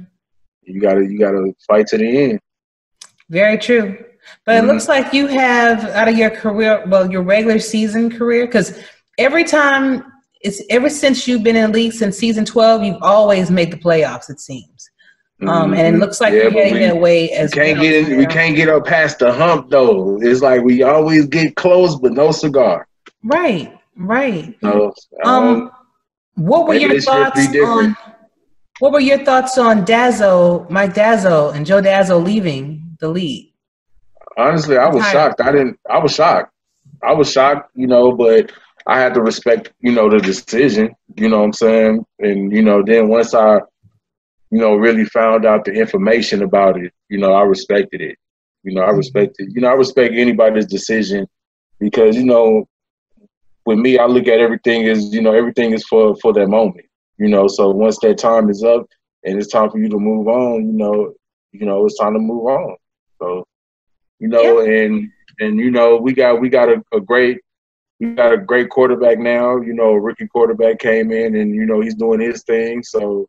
[0.64, 2.40] You gotta you gotta fight to the end.
[3.30, 4.04] Very true.
[4.46, 4.70] But mm-hmm.
[4.70, 8.78] it looks like you have out of your career, well, your regular season career, because
[9.18, 10.04] every time
[10.42, 13.78] it's ever since you've been in the league since season 12 you've always made the
[13.78, 14.90] playoffs it seems
[15.48, 16.02] um, and it mm-hmm.
[16.02, 17.90] looks like yeah, you're heading that way as can't well.
[17.90, 21.56] get in, we can't get up past the hump though it's like we always get
[21.56, 22.88] close but no cigar
[23.24, 24.94] right right so,
[25.24, 25.72] um, um
[26.36, 27.96] what were your thoughts on
[28.80, 33.52] what were your thoughts on Dazo, Mike Dazo, and Joe Dazo leaving the league?
[34.38, 35.42] Honestly, I was shocked.
[35.42, 35.78] I didn't.
[35.90, 36.54] I was shocked.
[37.04, 38.54] I was shocked, you know, but
[38.88, 42.06] I had to respect, you know, the decision, you know what I'm saying?
[42.20, 43.58] And, you know, then once I,
[44.50, 48.18] you know, really found out the information about it, you know, I respected it.
[48.64, 48.98] You know, I mm-hmm.
[48.98, 51.28] respected, you know, I respect anybody's decision
[51.80, 52.68] because, you know,
[53.66, 56.86] with me, I look at everything as, you know, everything is for, for that moment,
[57.18, 58.86] you know, so once that time is up
[59.24, 61.14] and it's time for you to move on, you know,
[61.52, 62.76] you know, it's time to move on.
[63.20, 63.46] So,
[64.20, 64.86] you know, yeah.
[64.86, 67.40] and, and, you know, we got, we got a, a great,
[68.00, 69.60] we got a great quarterback now.
[69.60, 72.84] You know, a rookie quarterback came in, and you know he's doing his thing.
[72.84, 73.28] So,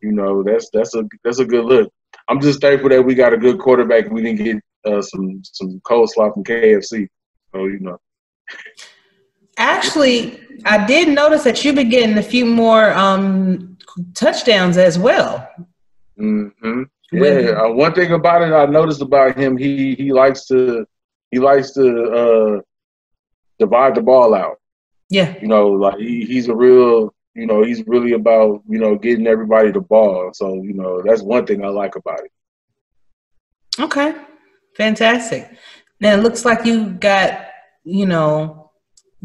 [0.00, 1.92] you know, that's that's a that's a good look.
[2.28, 4.10] I'm just thankful that we got a good quarterback.
[4.10, 7.08] We didn't get uh, some some coleslaw from KFC.
[7.52, 7.98] So you know.
[9.56, 13.76] Actually, I did notice that you've been getting a few more um,
[14.14, 15.48] touchdowns as well.
[16.18, 16.82] Mm-hmm.
[17.12, 17.50] Yeah.
[17.50, 20.86] Uh, one thing about it, I noticed about him, he he likes to
[21.30, 22.60] he likes to uh,
[23.58, 24.60] divide the ball out.
[25.10, 25.34] Yeah.
[25.40, 29.26] You know, like he, he's a real, you know, he's really about, you know, getting
[29.26, 30.30] everybody the ball.
[30.32, 32.32] So, you know, that's one thing I like about it.
[33.80, 34.14] Okay.
[34.76, 35.50] Fantastic.
[36.00, 37.46] Now it looks like you got,
[37.84, 38.63] you know,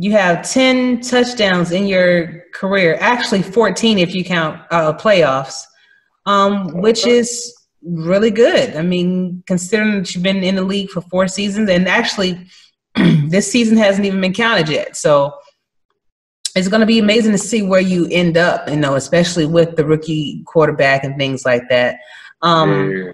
[0.01, 5.61] you have 10 touchdowns in your career, actually 14 if you count uh, playoffs,
[6.25, 8.77] um, which is really good.
[8.77, 12.47] I mean, considering that you've been in the league for four seasons and actually
[13.27, 14.95] this season hasn't even been counted yet.
[14.95, 15.33] So
[16.55, 19.75] it's going to be amazing to see where you end up, you know, especially with
[19.75, 21.97] the rookie quarterback and things like that.
[22.41, 23.11] Um, yeah.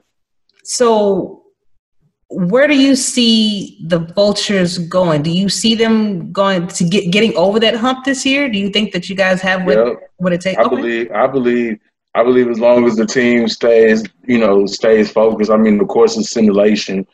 [0.64, 1.45] So,
[2.36, 5.24] where do you see the vultures going?
[5.24, 8.50] Do you see them going to get getting over that hump this year?
[8.50, 10.12] Do you think that you guys have what yep.
[10.18, 10.58] what it takes?
[10.58, 10.76] I okay.
[10.76, 11.12] believe.
[11.12, 11.80] I believe.
[12.14, 15.52] I believe as long as the team stays, you know, stays focused.
[15.52, 17.06] I mean, of course, it's simulation,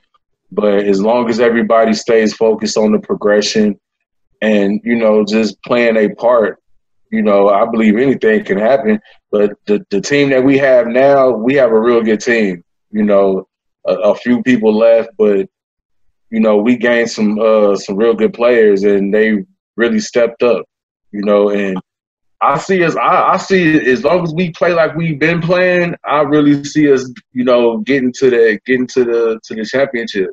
[0.51, 3.79] but as long as everybody stays focused on the progression
[4.43, 6.61] and, you know, just playing a part,
[7.11, 8.99] you know, I believe anything can happen.
[9.31, 12.63] But the, the team that we have now, we have a real good team.
[12.91, 13.47] You know,
[13.85, 15.49] a, a few people left, but
[16.31, 19.43] you know, we gained some uh, some real good players, and they
[19.75, 20.65] really stepped up.
[21.11, 21.77] You know, and
[22.41, 22.95] I see us.
[22.95, 25.95] I, I see as long as we play like we've been playing.
[26.05, 30.29] I really see us, you know, getting to the getting to the to the championship.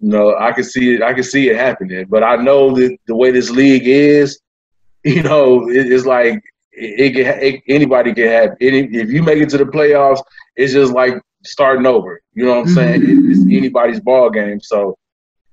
[0.00, 1.02] You know, I can see it.
[1.02, 2.06] I can see it happening.
[2.08, 4.40] But I know that the way this league is,
[5.04, 6.42] you know, it, it's like
[6.78, 8.50] it, it it, anybody can have.
[8.60, 10.22] Any, if you make it to the playoffs,
[10.56, 11.14] it's just like
[11.44, 12.20] starting over.
[12.34, 13.00] You know what I'm saying?
[13.02, 13.30] Mm-hmm.
[13.30, 14.60] It, it's anybody's ball game.
[14.60, 14.96] So,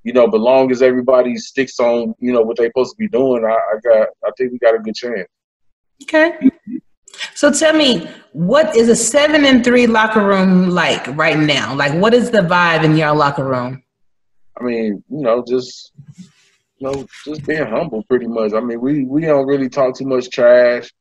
[0.03, 3.07] you know, but long as everybody sticks on, you know, what they're supposed to be
[3.07, 4.07] doing, I, I got.
[4.23, 5.27] I think we got a good chance.
[6.03, 6.37] Okay.
[7.33, 11.73] So tell me, what is a seven and three locker room like right now?
[11.73, 13.83] Like, what is the vibe in your locker room?
[14.59, 15.91] I mean, you know, just
[16.77, 18.53] you know, just being humble, pretty much.
[18.53, 20.91] I mean, we we don't really talk too much trash.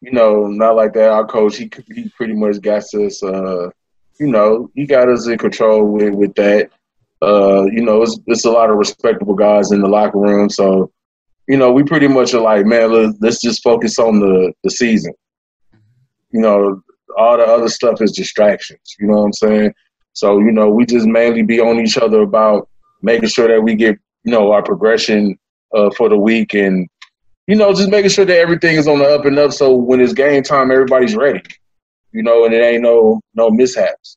[0.00, 1.10] You know, not like that.
[1.10, 3.22] Our coach, he he pretty much got us.
[3.22, 3.70] Uh,
[4.20, 6.70] you know, he got us in control with with that.
[7.22, 10.90] Uh, you know, it's it's a lot of respectable guys in the locker room, so
[11.48, 14.70] you know, we pretty much are like, man, let's, let's just focus on the the
[14.70, 15.12] season.
[16.30, 16.82] You know,
[17.16, 18.96] all the other stuff is distractions.
[18.98, 19.74] You know what I'm saying?
[20.12, 22.68] So, you know, we just mainly be on each other about
[23.02, 25.38] making sure that we get, you know, our progression
[25.74, 26.88] uh, for the week and,
[27.46, 29.52] you know, just making sure that everything is on the up and up.
[29.52, 31.42] So when it's game time, everybody's ready,
[32.12, 34.16] you know, and it ain't no no mishaps.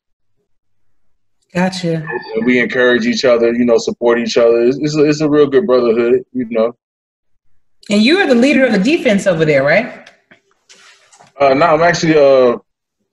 [1.53, 2.05] Gotcha.
[2.35, 4.61] And we encourage each other, you know, support each other.
[4.61, 6.75] It's, it's, a, it's a real good brotherhood, you know.
[7.89, 10.11] And you are the leader of the defense over there, right?
[11.39, 12.57] Uh, no, I'm actually uh,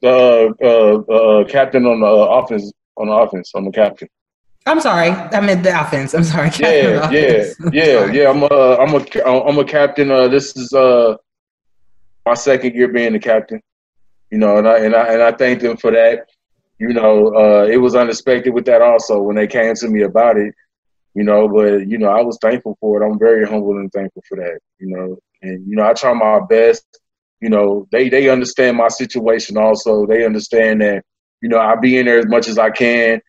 [0.03, 2.73] uh, uh, uh, captain on the offense.
[2.99, 4.09] On the offense, I'm a captain.
[4.67, 6.13] I'm sorry, I meant the offense.
[6.13, 6.51] I'm sorry.
[6.59, 8.31] Yeah, yeah, yeah, yeah.
[8.31, 10.11] I'm a, I'm a, I'm a captain.
[10.11, 11.17] Uh, this is uh,
[12.27, 13.63] my second year being the captain.
[14.31, 16.27] You know, and I and I and I thank them for that.
[16.79, 20.37] You know, uh, it was unexpected with that also when they came to me about
[20.37, 20.53] it.
[21.15, 23.07] You know, but you know, I was thankful for it.
[23.07, 24.59] I'm very humble and thankful for that.
[24.81, 26.85] You know, and you know, I try my best.
[27.41, 30.07] You know, they they understand my situation also.
[30.07, 31.05] They understand that
[31.41, 33.21] you know I be in there as much as I can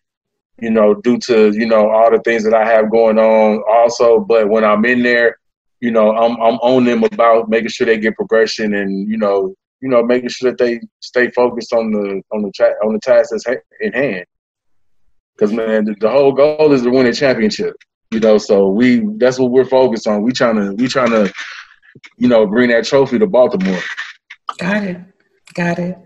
[0.59, 4.19] you know, due to you know all the things that I have going on also.
[4.19, 5.37] But when I'm in there,
[5.79, 9.53] you know, I'm I'm on them about making sure they get progression and you know,
[9.81, 12.99] you know, making sure that they stay focused on the on the tra- on the
[12.99, 14.25] task that's ha- in hand.
[15.35, 17.75] Because man, the, the whole goal is to win a championship.
[18.11, 20.23] You know, so we that's what we're focused on.
[20.23, 21.31] We trying to we trying to,
[22.17, 23.79] you know, bring that trophy to Baltimore.
[24.57, 24.97] Got it.
[25.53, 25.97] Got it.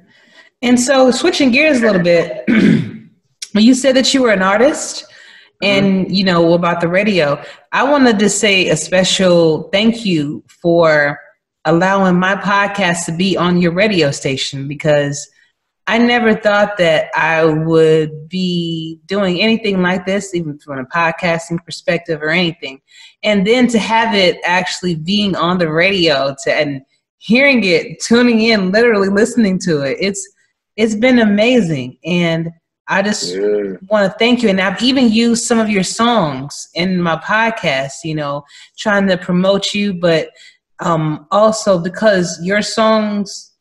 [0.61, 2.43] And so switching gears a little bit.
[3.53, 5.05] You said that you were an artist
[5.61, 6.13] and mm-hmm.
[6.13, 7.41] you know about the radio
[7.71, 11.19] i wanted to say a special thank you for
[11.65, 15.29] allowing my podcast to be on your radio station because
[15.87, 21.63] i never thought that i would be doing anything like this even from a podcasting
[21.65, 22.81] perspective or anything.
[23.23, 26.81] And then to have it actually being on the radio to and
[27.17, 30.27] hearing it tuning in literally listening to it it's
[30.77, 31.97] it's been amazing.
[32.05, 32.49] And
[32.91, 33.77] I just Yeah.
[33.89, 34.49] want to thank you.
[34.49, 38.43] And I've even used some of your songs in my podcast, you know,
[38.77, 40.29] trying to promote you, but
[40.81, 43.53] um, also because your songs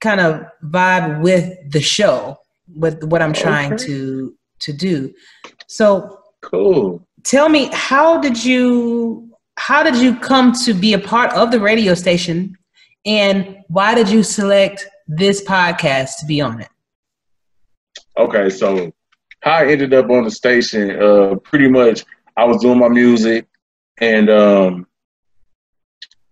[0.00, 2.36] kind of vibe with the show,
[2.74, 3.84] with what I'm trying Okay.
[3.86, 5.12] to to do.
[5.66, 7.06] So Cool.
[7.24, 11.60] tell me, how did you how did you come to be a part of the
[11.60, 12.56] radio station,
[13.04, 16.68] and why did you select this podcast to be on it?
[18.18, 18.92] Okay, so
[19.40, 22.04] how I ended up on the station, uh, pretty much
[22.36, 23.46] I was doing my music,
[23.98, 24.86] and um,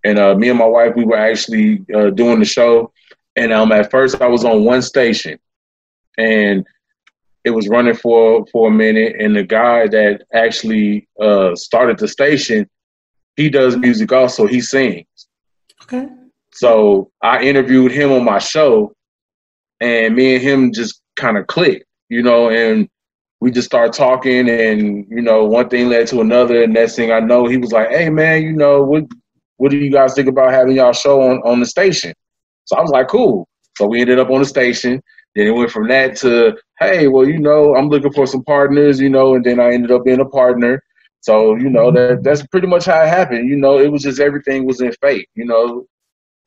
[0.05, 2.93] and uh, me and my wife we were actually uh, doing the show,
[3.37, 5.39] and um, at first I was on one station,
[6.17, 6.67] and
[7.45, 12.09] it was running for for a minute, and the guy that actually uh, started the
[12.09, 12.69] station,
[13.37, 15.07] he does music also, he sings.
[15.83, 16.09] Okay.
[16.53, 18.93] So I interviewed him on my show,
[19.81, 22.89] and me and him just kind of clicked, you know, and
[23.41, 27.13] we just started talking, and you know, one thing led to another, and next thing
[27.13, 29.05] I know, he was like, "Hey, man, you know, what
[29.59, 32.13] what do you guys think about having y'all show on on the station?"
[32.65, 33.47] So I was like, "Cool."
[33.77, 35.01] So we ended up on the station.
[35.35, 39.01] Then it went from that to, "Hey, well, you know, I'm looking for some partners,
[39.01, 40.83] you know," and then I ended up being a partner.
[41.21, 43.49] So you know that that's pretty much how it happened.
[43.49, 45.29] You know, it was just everything was in fate.
[45.35, 45.87] You know,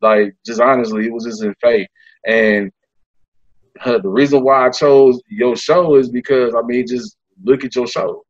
[0.01, 1.87] like just honestly, it was just in fate.
[2.27, 2.71] And
[3.85, 7.87] the reason why I chose your show is because I mean, just look at your
[7.87, 8.23] show.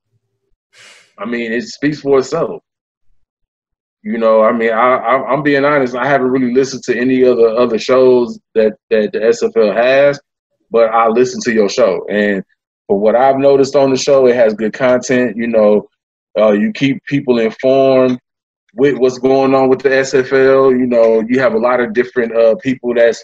[1.18, 2.62] I mean, it speaks for itself.
[4.04, 5.96] You know, I mean, I, I I'm being honest.
[5.96, 10.20] I haven't really listened to any other other shows that that the SFL has,
[10.72, 12.44] but I listened to your show, and
[12.88, 15.38] for what I've noticed on the show, it has good content.
[15.38, 15.88] You know,
[16.38, 18.20] uh, you keep people informed
[18.74, 20.72] with what's going on with the SFL.
[20.72, 23.24] You know, you have a lot of different uh, people that's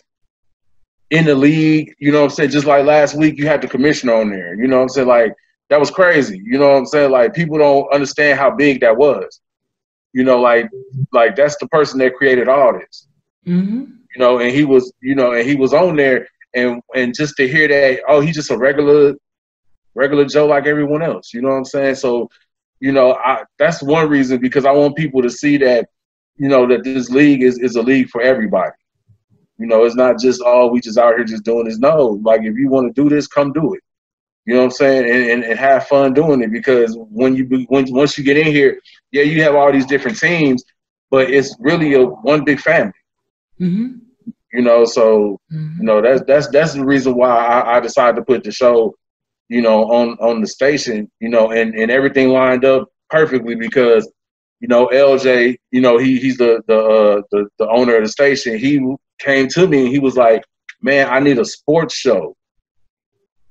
[1.10, 1.96] in the league.
[2.00, 2.50] You know what I'm saying?
[2.52, 4.56] Just like last week, you had the commissioner on there.
[4.56, 5.08] You know what I'm saying?
[5.08, 5.34] Like
[5.70, 6.42] that was crazy.
[6.44, 7.12] You know what I'm saying?
[7.12, 9.42] Like people don't understand how big that was.
[10.14, 10.70] You know, like
[11.12, 13.08] like that's the person that created all this.
[13.46, 13.84] Mm-hmm.
[14.16, 17.36] You know, and he was, you know, and he was on there, and and just
[17.38, 19.16] to hear that, oh, he's just a regular,
[19.96, 21.34] regular Joe like everyone else.
[21.34, 21.96] You know what I'm saying?
[21.96, 22.30] So,
[22.80, 25.90] you know, I that's one reason because I want people to see that,
[26.38, 28.72] you know, that this league is is a league for everybody.
[29.58, 31.80] You know, it's not just oh we just out here just doing this.
[31.80, 33.82] No, like if you want to do this, come do it.
[34.46, 35.10] You know what I'm saying?
[35.10, 38.38] And, and, and have fun doing it because when you be, when once you get
[38.38, 38.80] in here,
[39.12, 40.64] yeah, you have all these different teams,
[41.12, 42.94] but it's really a one big family.
[43.60, 43.98] Mm-hmm.
[44.54, 45.80] You know, so Mm-hmm.
[45.80, 48.96] you know that's that's that's the reason why I, I decided to put the show,
[49.48, 51.10] you know, on on the station.
[51.20, 54.12] You know, and and everything lined up perfectly because
[54.60, 58.10] you know LJ, you know he he's the the uh, the the owner of the
[58.10, 58.58] station.
[58.58, 58.80] He
[59.20, 60.44] came to me and he was like,
[60.82, 62.36] "Man, I need a sports show."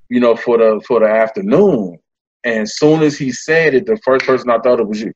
[0.08, 1.98] You know, for the for the afternoon.
[2.44, 5.12] And as soon as he said it, the first person I thought it was you.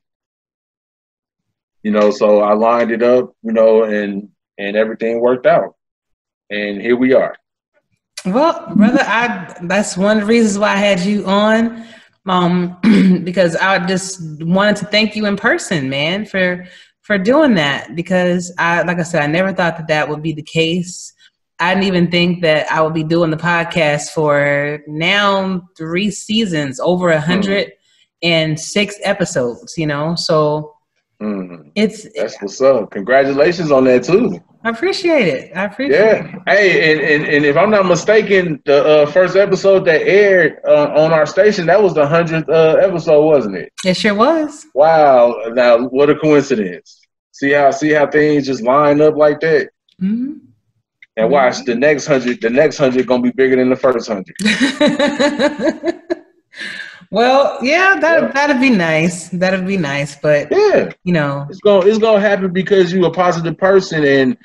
[1.83, 5.75] You know, so I lined it up, you know, and and everything worked out.
[6.49, 7.35] And here we are.
[8.25, 11.85] Well, brother, I that's one of the reasons why I had you on.
[12.27, 12.77] Um,
[13.23, 16.67] because I just wanted to thank you in person, man, for
[17.01, 17.95] for doing that.
[17.95, 21.13] Because I, like I said, I never thought that that would be the case.
[21.59, 26.79] I didn't even think that I would be doing the podcast for now three seasons,
[26.79, 27.73] over a hundred
[28.23, 29.77] and six episodes.
[29.77, 30.75] You know, so
[31.21, 31.71] Mhm.
[31.75, 32.89] it's That's what's up.
[32.91, 34.39] Congratulations on that too.
[34.63, 35.51] I appreciate it.
[35.55, 36.25] I appreciate it.
[36.25, 36.35] Yeah.
[36.47, 40.93] Hey, and, and, and if I'm not mistaken, the uh, first episode that aired uh,
[40.95, 43.71] on our station, that was the hundredth uh, episode, wasn't it?
[43.85, 43.95] it.
[43.97, 44.65] Sure was.
[44.73, 45.35] Wow.
[45.53, 46.99] Now what a coincidence.
[47.31, 49.69] See how see how things just line up like that?
[49.99, 50.33] hmm
[51.17, 54.35] And watch the next hundred, the next hundred gonna be bigger than the first hundred.
[57.11, 58.27] well, yeah, that Yeah.
[58.31, 59.29] that'd be nice.
[59.29, 60.91] That'd be nice, but Yeah.
[61.03, 64.37] you know, It's gonna it's gonna happen because you are a positive person and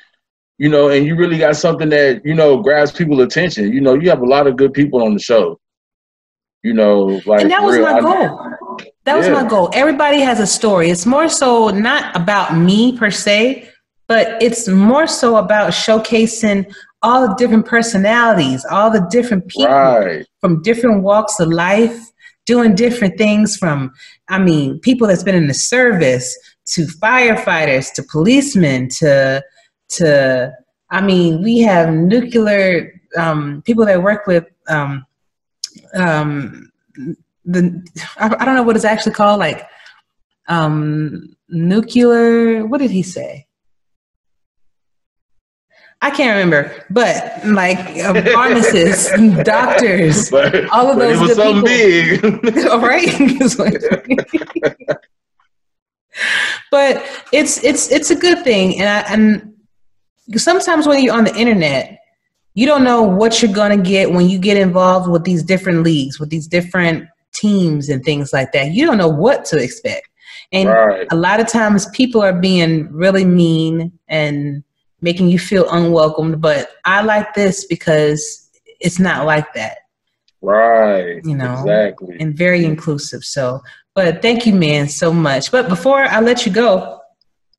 [0.59, 3.71] you know, and you really got something that, you know, grabs people's attention.
[3.71, 5.59] You know, you have a lot of good people on the show.
[6.63, 8.39] You know, like and that was real- my I- goal.
[9.05, 9.33] That was Yeah.
[9.33, 9.69] my goal.
[9.73, 10.89] Everybody has a story.
[10.89, 13.69] It's more so not about me per se,
[14.07, 16.65] but it's more so about showcasing
[17.03, 20.25] all the different personalities, all the different people Right.
[20.41, 21.95] from different walks of life,
[22.47, 23.93] doing different things from,
[24.29, 26.35] I mean, people that's been in the service
[26.73, 29.43] to firefighters to policemen to,
[29.89, 30.53] to,
[30.89, 35.05] I mean, we have nuclear um, people that work with um,
[35.93, 36.71] um,
[37.45, 37.85] the,
[38.17, 39.65] I, I don't know what it's actually called, like
[40.47, 43.46] um, nuclear, what did he say?
[46.01, 47.79] I can't remember, but like
[48.33, 49.11] pharmacists,
[49.43, 52.67] doctors, But, All of but those it was something big.
[52.67, 53.09] all right
[56.71, 59.53] but it's it's it's a good thing and I, and
[60.35, 61.99] sometimes when you're on the internet
[62.53, 65.83] you don't know what you're going to get when you get involved with these different
[65.83, 70.09] leagues with these different teams and things like that you don't know what to expect
[70.51, 71.07] and right.
[71.11, 74.63] a lot of times people are being really mean and
[75.01, 79.77] making you feel unwelcomed but i like this because it's not like that
[80.41, 81.19] Right.
[81.25, 82.17] You know, Exactly.
[82.19, 83.23] and very inclusive.
[83.23, 83.61] So,
[83.95, 85.51] but thank you, man, so much.
[85.51, 86.99] But before I let you go,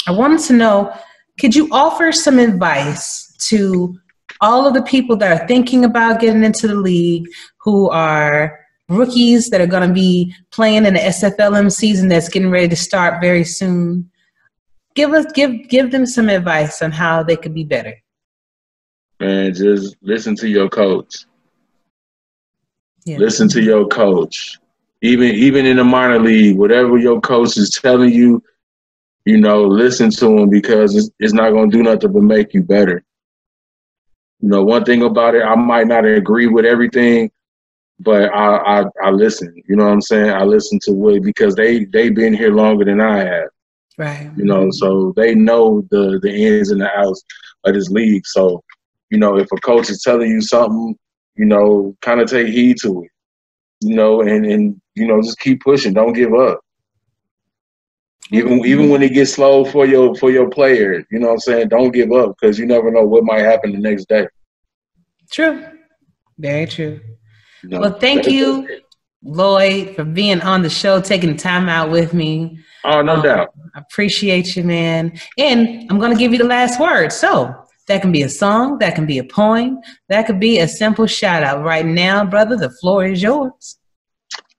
[0.07, 0.95] I wanted to know
[1.41, 3.97] could you offer some advice to
[4.41, 7.27] all of the people that are thinking about getting into the league,
[7.61, 8.59] who are
[8.89, 12.77] rookies that are going to be playing in the SFLM season that's getting ready to
[12.77, 14.11] start very soon?
[14.99, 17.95] Give us give give them some advice on how they could be better.
[19.21, 21.25] Man, just listen to your coach.
[23.05, 23.19] Yeah.
[23.19, 24.59] Listen to your coach.
[25.01, 28.43] Even even in the minor league, whatever your coach is telling you,
[29.25, 32.53] you know, listen to him because it's, it's not going to do nothing but make
[32.53, 33.05] you better.
[34.41, 37.31] You know, one thing about it, I might not agree with everything,
[38.01, 39.63] but I I, I listen.
[39.69, 40.31] You know what I'm saying?
[40.31, 43.51] I listen to what because they they been here longer than I have.
[43.99, 44.31] Right.
[44.37, 47.23] You know, so they know the the ins and the outs
[47.65, 48.25] of this league.
[48.27, 48.63] So,
[49.11, 50.97] you know, if a coach is telling you something,
[51.35, 53.11] you know, kind of take heed to it.
[53.81, 55.95] You know, and and you know, just keep pushing.
[55.95, 56.61] Don't give up.
[58.31, 61.41] Even even when it gets slow for your for your player, you know what I'm
[61.41, 61.69] saying?
[61.69, 64.29] Don't give up because you never know what might happen the next day.
[65.33, 65.67] True.
[66.39, 67.01] Very true.
[67.65, 67.81] No.
[67.81, 68.69] Well, thank you,
[69.23, 72.59] Lloyd, for being on the show, taking time out with me.
[72.85, 73.49] Oh, no Um, doubt.
[73.75, 75.19] I appreciate you, man.
[75.37, 77.13] And I'm going to give you the last word.
[77.13, 77.55] So
[77.89, 81.07] that can be a song, that can be a poem, that could be a simple
[81.07, 81.65] shout out.
[81.65, 83.79] Right now, brother, the floor is yours.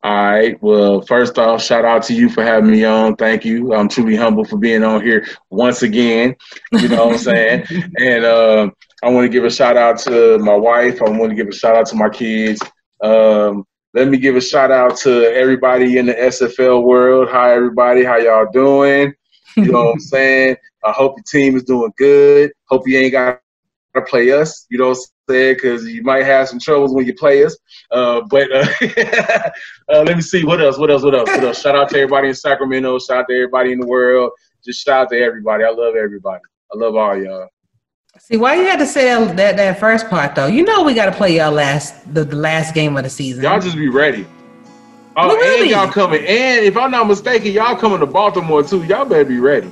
[0.02, 0.62] All right.
[0.64, 3.18] Well, first off, shout out to you for having me on.
[3.18, 3.74] Thank you.
[3.74, 6.36] I'm truly humble for being on here once again.
[6.72, 7.66] You know what I'm saying?
[8.00, 8.70] And uh,
[9.04, 11.02] I want to give a shout out to my wife.
[11.02, 12.62] I want to give a shout out to my kids.
[13.04, 17.28] Um, let me give a shout out to everybody in the SFL world.
[17.30, 18.04] Hi, everybody.
[18.04, 19.14] How y'all doing?
[19.56, 20.58] You know what I'm saying?
[20.86, 22.52] I hope your team is doing good.
[22.66, 23.42] Hope you ain't got
[23.96, 24.68] to play us.
[24.70, 25.56] You know what I'm saying?
[25.56, 27.58] Because you might have some troubles when you play us.
[27.90, 28.68] Uh, but uh,
[29.92, 30.78] uh, let me see what else.
[30.78, 31.02] What else?
[31.02, 31.30] What else?
[31.30, 31.62] What else?
[31.62, 33.00] Shout out to everybody in Sacramento.
[33.00, 34.32] Shout out to everybody in the world.
[34.64, 35.64] Just shout out to everybody.
[35.64, 36.44] I love everybody.
[36.72, 37.50] I love all y'all.
[38.20, 40.46] See, why you had to say that, that, that first part, though?
[40.48, 43.44] You know we got to play y'all last the, the last game of the season.
[43.44, 44.26] Y'all just be ready.
[45.16, 46.22] Oh, We will and y'all coming.
[46.26, 48.84] And if I'm not mistaken, y'all coming to Baltimore too.
[48.84, 49.72] Y'all better be ready.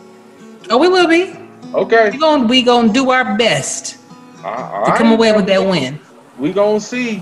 [0.69, 1.35] oh, we will be.
[1.73, 2.09] Okay.
[2.11, 3.97] We going we gonna do our best
[4.43, 4.97] All to right.
[4.97, 5.99] come away with that win.
[6.39, 7.21] We gonna see.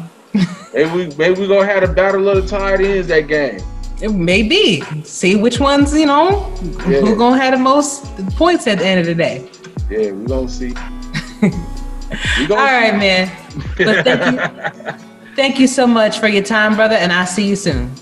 [0.73, 3.59] maybe we maybe we gonna have a battle of the tight ends that game.
[4.01, 4.81] It may be.
[5.03, 6.51] See which ones, you know,
[6.87, 7.01] Yeah.
[7.01, 8.05] who gonna have the most
[8.37, 9.49] points at the end of the day.
[9.89, 10.73] Yeah, we gonna see.
[11.41, 13.31] we All right, man.
[13.77, 14.93] But thank you,
[15.35, 17.93] thank you so much for your time, brother, and I'll see you soon.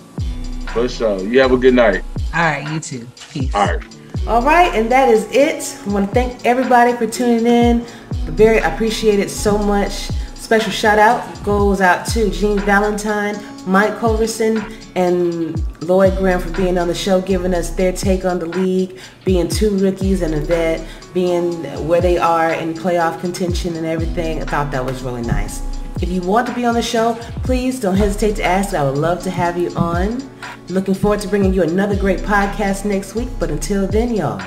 [0.74, 1.20] For sure.
[1.20, 2.04] You have a good night.
[2.34, 3.08] All right, you too.
[3.32, 3.54] Peace.
[3.54, 3.86] All right.
[4.28, 5.80] All right, and that is it.
[5.86, 7.86] I want to thank everybody for tuning in.
[8.26, 9.92] Very I appreciate it so much.
[10.34, 13.36] Special shout out goes out to Jean Valentine,
[13.68, 14.62] Mike Coverson,
[14.96, 19.00] and Lloyd Graham for being on the show, giving us their take on the league,
[19.26, 24.42] being two rookies and a vet, being where they are in playoff contention and everything.
[24.42, 25.62] I thought that was really nice.
[26.02, 28.74] If you want to be on the show, please don't hesitate to ask.
[28.74, 30.22] I would love to have you on.
[30.68, 33.30] Looking forward to bringing you another great podcast next week.
[33.40, 34.42] But until then, y'all,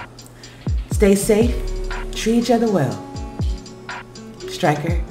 [0.90, 1.54] stay safe,
[2.12, 3.02] treat each other well.
[4.48, 5.02] Striker